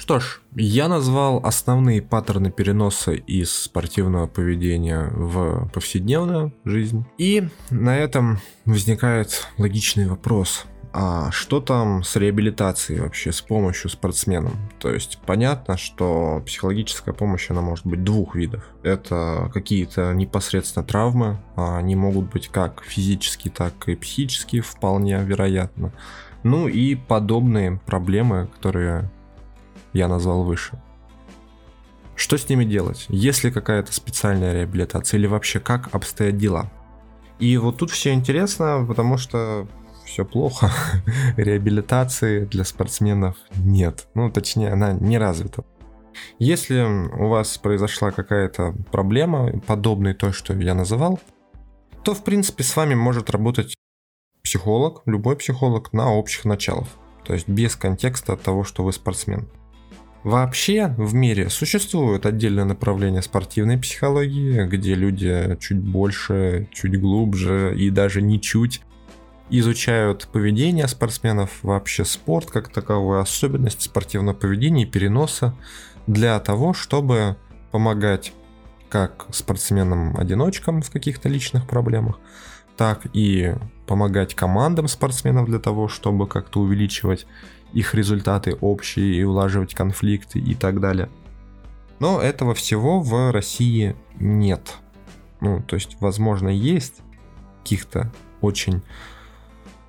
Что 0.00 0.18
ж, 0.18 0.40
я 0.54 0.88
назвал 0.88 1.44
основные 1.44 2.00
паттерны 2.00 2.50
переноса 2.50 3.12
из 3.12 3.52
спортивного 3.52 4.26
поведения 4.26 5.10
в 5.12 5.68
повседневную 5.74 6.54
жизнь. 6.64 7.04
И 7.18 7.48
на 7.68 7.98
этом 7.98 8.38
возникает 8.64 9.46
логичный 9.58 10.08
вопрос. 10.08 10.64
А 10.92 11.30
что 11.30 11.60
там 11.60 12.02
с 12.02 12.16
реабилитацией 12.16 13.00
вообще, 13.00 13.30
с 13.30 13.40
помощью 13.40 13.90
спортсменам? 13.90 14.56
То 14.80 14.90
есть 14.90 15.18
понятно, 15.24 15.76
что 15.76 16.42
психологическая 16.44 17.14
помощь, 17.14 17.48
она 17.50 17.60
может 17.60 17.86
быть 17.86 18.02
двух 18.02 18.34
видов. 18.34 18.64
Это 18.82 19.50
какие-то 19.54 20.12
непосредственно 20.12 20.84
травмы, 20.84 21.38
а 21.54 21.78
они 21.78 21.94
могут 21.94 22.32
быть 22.32 22.48
как 22.48 22.82
физические, 22.82 23.52
так 23.52 23.88
и 23.88 23.94
психические, 23.94 24.62
вполне 24.62 25.22
вероятно. 25.22 25.92
Ну 26.42 26.66
и 26.66 26.96
подобные 26.96 27.80
проблемы, 27.86 28.48
которые 28.56 29.08
я 29.92 30.08
назвал 30.08 30.42
выше. 30.42 30.80
Что 32.16 32.36
с 32.36 32.48
ними 32.48 32.64
делать? 32.64 33.06
Есть 33.08 33.44
ли 33.44 33.52
какая-то 33.52 33.92
специальная 33.92 34.52
реабилитация 34.54 35.18
или 35.18 35.26
вообще 35.26 35.60
как 35.60 35.94
обстоят 35.94 36.36
дела? 36.36 36.70
И 37.38 37.56
вот 37.56 37.78
тут 37.78 37.90
все 37.90 38.12
интересно, 38.12 38.84
потому 38.86 39.16
что 39.16 39.66
все 40.10 40.24
плохо. 40.24 40.70
Реабилитации 41.36 42.44
для 42.44 42.64
спортсменов 42.64 43.36
нет. 43.56 44.08
Ну, 44.14 44.30
точнее, 44.30 44.72
она 44.72 44.92
не 44.92 45.18
развита. 45.18 45.64
Если 46.38 46.80
у 46.82 47.28
вас 47.28 47.56
произошла 47.58 48.10
какая-то 48.10 48.74
проблема, 48.90 49.60
подобная 49.66 50.14
той, 50.14 50.32
что 50.32 50.52
я 50.54 50.74
называл, 50.74 51.20
то, 52.02 52.14
в 52.14 52.24
принципе, 52.24 52.64
с 52.64 52.74
вами 52.76 52.94
может 52.94 53.30
работать 53.30 53.74
психолог, 54.42 55.02
любой 55.06 55.36
психолог 55.36 55.92
на 55.92 56.12
общих 56.12 56.44
началах. 56.44 56.88
То 57.24 57.34
есть 57.34 57.48
без 57.48 57.76
контекста 57.76 58.36
того, 58.36 58.64
что 58.64 58.82
вы 58.82 58.92
спортсмен. 58.92 59.48
Вообще 60.24 60.94
в 60.98 61.14
мире 61.14 61.48
существует 61.48 62.26
отдельное 62.26 62.64
направление 62.64 63.22
спортивной 63.22 63.78
психологии, 63.78 64.66
где 64.66 64.94
люди 64.94 65.56
чуть 65.60 65.80
больше, 65.80 66.68
чуть 66.72 67.00
глубже 67.00 67.74
и 67.76 67.88
даже 67.90 68.20
не 68.20 68.40
чуть 68.40 68.82
изучают 69.50 70.28
поведение 70.32 70.86
спортсменов, 70.88 71.62
вообще 71.62 72.04
спорт 72.04 72.50
как 72.50 72.68
таковой, 72.68 73.20
особенности 73.20 73.84
спортивного 73.84 74.34
поведения 74.34 74.84
и 74.84 74.86
переноса 74.86 75.54
для 76.06 76.38
того, 76.40 76.72
чтобы 76.72 77.36
помогать 77.70 78.32
как 78.88 79.26
спортсменам-одиночкам 79.30 80.82
в 80.82 80.90
каких-то 80.90 81.28
личных 81.28 81.66
проблемах, 81.66 82.18
так 82.76 83.06
и 83.12 83.54
помогать 83.86 84.34
командам 84.34 84.88
спортсменов 84.88 85.46
для 85.46 85.58
того, 85.58 85.88
чтобы 85.88 86.26
как-то 86.26 86.60
увеличивать 86.60 87.26
их 87.72 87.94
результаты 87.94 88.56
общие 88.60 89.14
и 89.14 89.22
улаживать 89.22 89.74
конфликты 89.74 90.38
и 90.38 90.54
так 90.54 90.80
далее. 90.80 91.08
Но 92.00 92.20
этого 92.20 92.54
всего 92.54 93.00
в 93.00 93.30
России 93.30 93.94
нет. 94.18 94.76
Ну, 95.40 95.62
то 95.62 95.76
есть, 95.76 95.96
возможно, 96.00 96.48
есть 96.48 97.00
каких-то 97.62 98.12
очень 98.40 98.82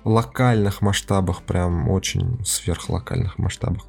локальных 0.04 0.82
масштабах, 0.82 1.42
прям 1.42 1.88
очень 1.88 2.44
сверхлокальных 2.44 3.38
масштабах. 3.38 3.84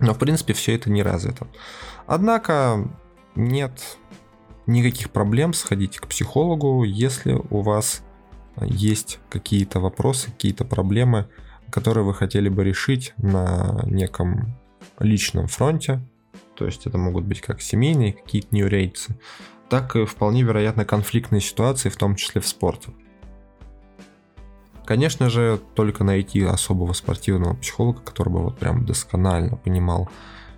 Но, 0.00 0.14
в 0.14 0.18
принципе, 0.18 0.52
все 0.52 0.74
это 0.74 0.90
не 0.90 1.02
развито. 1.02 1.46
Однако 2.06 2.88
нет 3.34 3.98
никаких 4.66 5.10
проблем 5.10 5.54
сходить 5.54 5.98
к 5.98 6.06
психологу, 6.06 6.84
если 6.84 7.32
у 7.32 7.62
вас 7.62 8.02
есть 8.60 9.18
какие-то 9.28 9.80
вопросы, 9.80 10.30
какие-то 10.30 10.64
проблемы, 10.64 11.28
которые 11.70 12.04
вы 12.04 12.14
хотели 12.14 12.48
бы 12.48 12.64
решить 12.64 13.12
на 13.16 13.82
неком 13.84 14.56
личном 14.98 15.48
фронте. 15.48 16.00
То 16.54 16.66
есть 16.66 16.86
это 16.86 16.98
могут 16.98 17.24
быть 17.24 17.40
как 17.40 17.60
семейные 17.60 18.12
какие-то 18.12 18.48
нью-рейдсы, 18.50 19.18
так 19.68 19.96
и 19.96 20.04
вполне 20.04 20.42
вероятно 20.42 20.84
конфликтные 20.84 21.40
ситуации, 21.40 21.88
в 21.88 21.96
том 21.96 22.16
числе 22.16 22.40
в 22.40 22.46
спорте. 22.46 22.90
Конечно 24.88 25.28
же, 25.28 25.60
только 25.74 26.02
найти 26.02 26.42
особого 26.42 26.94
спортивного 26.94 27.52
психолога, 27.52 28.00
который 28.00 28.30
бы 28.30 28.42
вот 28.42 28.58
прям 28.58 28.86
досконально 28.86 29.58
понимал 29.58 30.08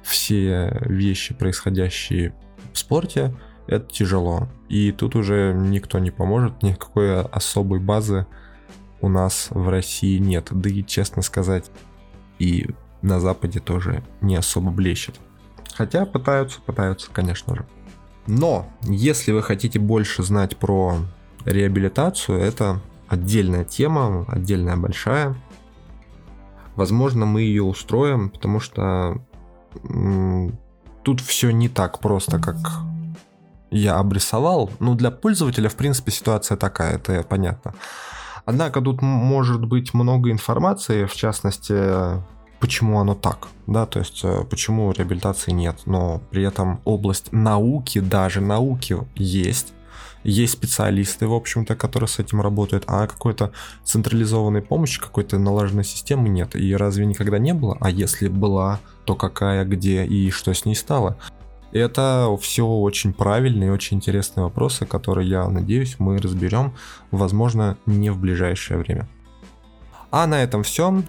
все 0.05 0.79
вещи, 0.83 1.35
происходящие 1.35 2.33
в 2.73 2.79
спорте, 2.79 3.35
это 3.67 3.93
тяжело. 3.93 4.47
И 4.69 4.93
тут 4.93 5.17
уже 5.17 5.53
никто 5.53 5.99
не 5.99 6.13
поможет, 6.13 6.63
никакой 6.63 7.23
особой 7.23 7.81
базы 7.81 8.25
у 9.01 9.09
нас 9.09 9.49
в 9.51 9.69
России 9.69 10.19
нет. 10.19 10.47
Да 10.53 10.71
и, 10.71 10.85
честно 10.85 11.23
сказать, 11.23 11.69
и 12.39 12.69
на 13.03 13.19
Западе 13.19 13.59
тоже 13.59 14.05
не 14.21 14.37
особо 14.37 14.71
блещет. 14.71 15.19
Хотя 15.75 16.07
пытаются, 16.07 16.61
пытаются, 16.61 17.11
конечно 17.13 17.57
же. 17.57 17.67
Но, 18.29 18.69
если 18.83 19.33
вы 19.33 19.43
хотите 19.43 19.81
больше 19.81 20.23
знать 20.23 20.57
про 20.57 20.99
реабилитацию, 21.45 22.39
это 22.39 22.81
отдельная 23.11 23.65
тема, 23.65 24.25
отдельная 24.29 24.77
большая. 24.77 25.37
Возможно, 26.77 27.27
мы 27.27 27.43
ее 27.43 27.65
устроим, 27.65 28.31
потому 28.31 28.61
что 28.61 29.21
тут 31.03 31.21
все 31.21 31.51
не 31.51 31.69
так 31.69 31.99
просто, 31.99 32.39
как 32.39 32.57
я 33.71 33.99
обрисовал. 33.99 34.71
Ну, 34.79 34.95
для 34.95 35.11
пользователя, 35.11 35.69
в 35.69 35.75
принципе, 35.75 36.13
ситуация 36.13 36.57
такая, 36.57 36.95
это 36.95 37.23
понятно. 37.29 37.75
Однако 38.45 38.81
тут 38.81 39.03
может 39.03 39.65
быть 39.67 39.93
много 39.93 40.31
информации, 40.31 41.05
в 41.05 41.15
частности, 41.15 42.23
почему 42.59 43.01
оно 43.01 43.15
так, 43.15 43.49
да, 43.67 43.87
то 43.87 43.99
есть 43.99 44.21
э, 44.25 44.45
почему 44.49 44.91
реабилитации 44.93 45.53
нет, 45.53 45.81
но 45.87 46.21
при 46.31 46.43
этом 46.43 46.81
область 46.85 47.33
науки, 47.33 48.01
даже 48.01 48.41
науки 48.41 48.97
есть, 49.15 49.73
есть 50.25 50.53
специалисты, 50.53 51.27
в 51.27 51.35
общем-то, 51.35 51.77
которые 51.77 52.09
с 52.09 52.19
этим 52.19 52.41
работают, 52.41 52.85
а 52.87 53.07
какой-то 53.07 53.53
централизованной 53.85 54.63
помощи, 54.63 55.01
какой-то 55.01 55.39
налаженной 55.39 55.85
системы 55.85 56.29
нет. 56.29 56.57
И 56.57 56.75
разве 56.75 57.07
никогда 57.07 57.39
не 57.39 57.55
было? 57.55 57.77
А 57.81 57.91
если 57.91 58.29
была, 58.29 58.81
то 59.05 59.15
какая, 59.15 59.65
где 59.65 60.05
и 60.05 60.31
что 60.31 60.53
с 60.53 60.65
ней 60.65 60.75
стало? 60.75 61.17
Это 61.73 62.37
все 62.41 62.67
очень 62.67 63.13
правильные 63.13 63.73
очень 63.73 63.99
интересные 63.99 64.45
вопросы, 64.45 64.87
которые, 64.87 65.29
я 65.29 65.49
надеюсь, 65.49 65.97
мы 65.99 66.19
разберем, 66.19 66.75
возможно, 67.13 67.79
не 67.87 68.11
в 68.11 68.19
ближайшее 68.19 68.79
время. 68.79 69.09
А 70.11 70.27
на 70.27 70.43
этом 70.43 70.65
все. 70.65 71.03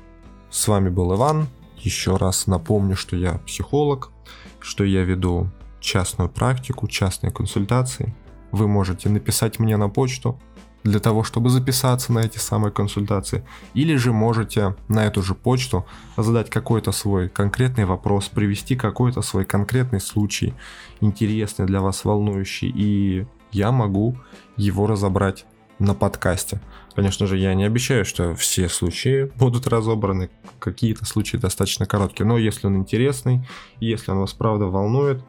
С 0.51 0.67
вами 0.67 0.89
был 0.89 1.15
Иван. 1.15 1.47
Еще 1.77 2.15
раз 2.15 2.45
напомню, 2.45 2.95
что 2.95 3.15
я 3.15 3.39
психолог, 3.39 4.11
что 4.59 4.83
я 4.83 5.03
веду 5.03 5.49
частную 5.79 6.29
практику, 6.29 6.87
частные 6.87 7.31
консультации, 7.31 8.13
вы 8.51 8.67
можете 8.67 9.09
написать 9.09 9.59
мне 9.59 9.77
на 9.77 9.89
почту 9.89 10.39
для 10.83 10.99
того, 10.99 11.23
чтобы 11.23 11.49
записаться 11.49 12.11
на 12.11 12.19
эти 12.19 12.37
самые 12.37 12.71
консультации. 12.71 13.45
Или 13.73 13.95
же 13.95 14.11
можете 14.11 14.75
на 14.87 15.05
эту 15.05 15.21
же 15.21 15.35
почту 15.35 15.85
задать 16.17 16.49
какой-то 16.49 16.91
свой 16.91 17.29
конкретный 17.29 17.85
вопрос, 17.85 18.29
привести 18.29 18.75
какой-то 18.75 19.21
свой 19.21 19.45
конкретный 19.45 19.99
случай, 19.99 20.53
интересный 20.99 21.65
для 21.65 21.81
вас, 21.81 22.03
волнующий, 22.03 22.69
и 22.69 23.27
я 23.51 23.71
могу 23.71 24.17
его 24.57 24.87
разобрать 24.87 25.45
на 25.77 25.93
подкасте. 25.93 26.61
Конечно 26.95 27.25
же, 27.25 27.37
я 27.37 27.53
не 27.53 27.63
обещаю, 27.63 28.05
что 28.05 28.35
все 28.35 28.69
случаи 28.69 29.31
будут 29.35 29.67
разобраны, 29.67 30.29
какие-то 30.59 31.05
случаи 31.05 31.37
достаточно 31.37 31.85
короткие, 31.85 32.27
но 32.27 32.37
если 32.37 32.67
он 32.67 32.77
интересный, 32.77 33.47
если 33.79 34.11
он 34.11 34.19
вас 34.19 34.33
правда 34.33 34.65
волнует, 34.65 35.23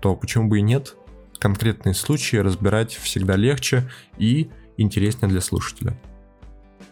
то 0.00 0.16
почему 0.16 0.48
бы 0.48 0.58
и 0.58 0.62
нет, 0.62 0.96
конкретные 1.38 1.94
случаи 1.94 2.36
разбирать 2.36 2.92
всегда 2.94 3.36
легче 3.36 3.88
и 4.18 4.50
интереснее 4.76 5.28
для 5.28 5.40
слушателя. 5.40 5.98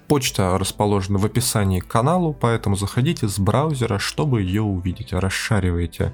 Почта 0.08 0.58
расположена 0.58 1.18
в 1.18 1.24
описании 1.24 1.80
к 1.80 1.86
каналу, 1.86 2.34
поэтому 2.34 2.76
заходите 2.76 3.28
с 3.28 3.38
браузера, 3.38 3.98
чтобы 3.98 4.42
ее 4.42 4.62
увидеть. 4.62 5.12
Расшариваете 5.12 6.12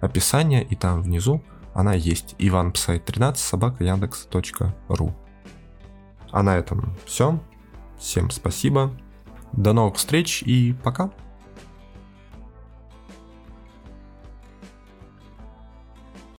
описание, 0.00 0.64
и 0.64 0.74
там 0.74 1.02
внизу 1.02 1.42
она 1.76 1.92
есть. 1.92 2.34
иванпсай13 2.38 3.36
собака 3.36 3.84
яндекс.ру 3.84 5.16
А 6.32 6.42
на 6.42 6.56
этом 6.56 6.96
все. 7.04 7.38
Всем 7.98 8.30
спасибо. 8.30 8.90
До 9.52 9.72
новых 9.72 9.96
встреч 9.96 10.42
и 10.42 10.74
пока. 10.82 11.10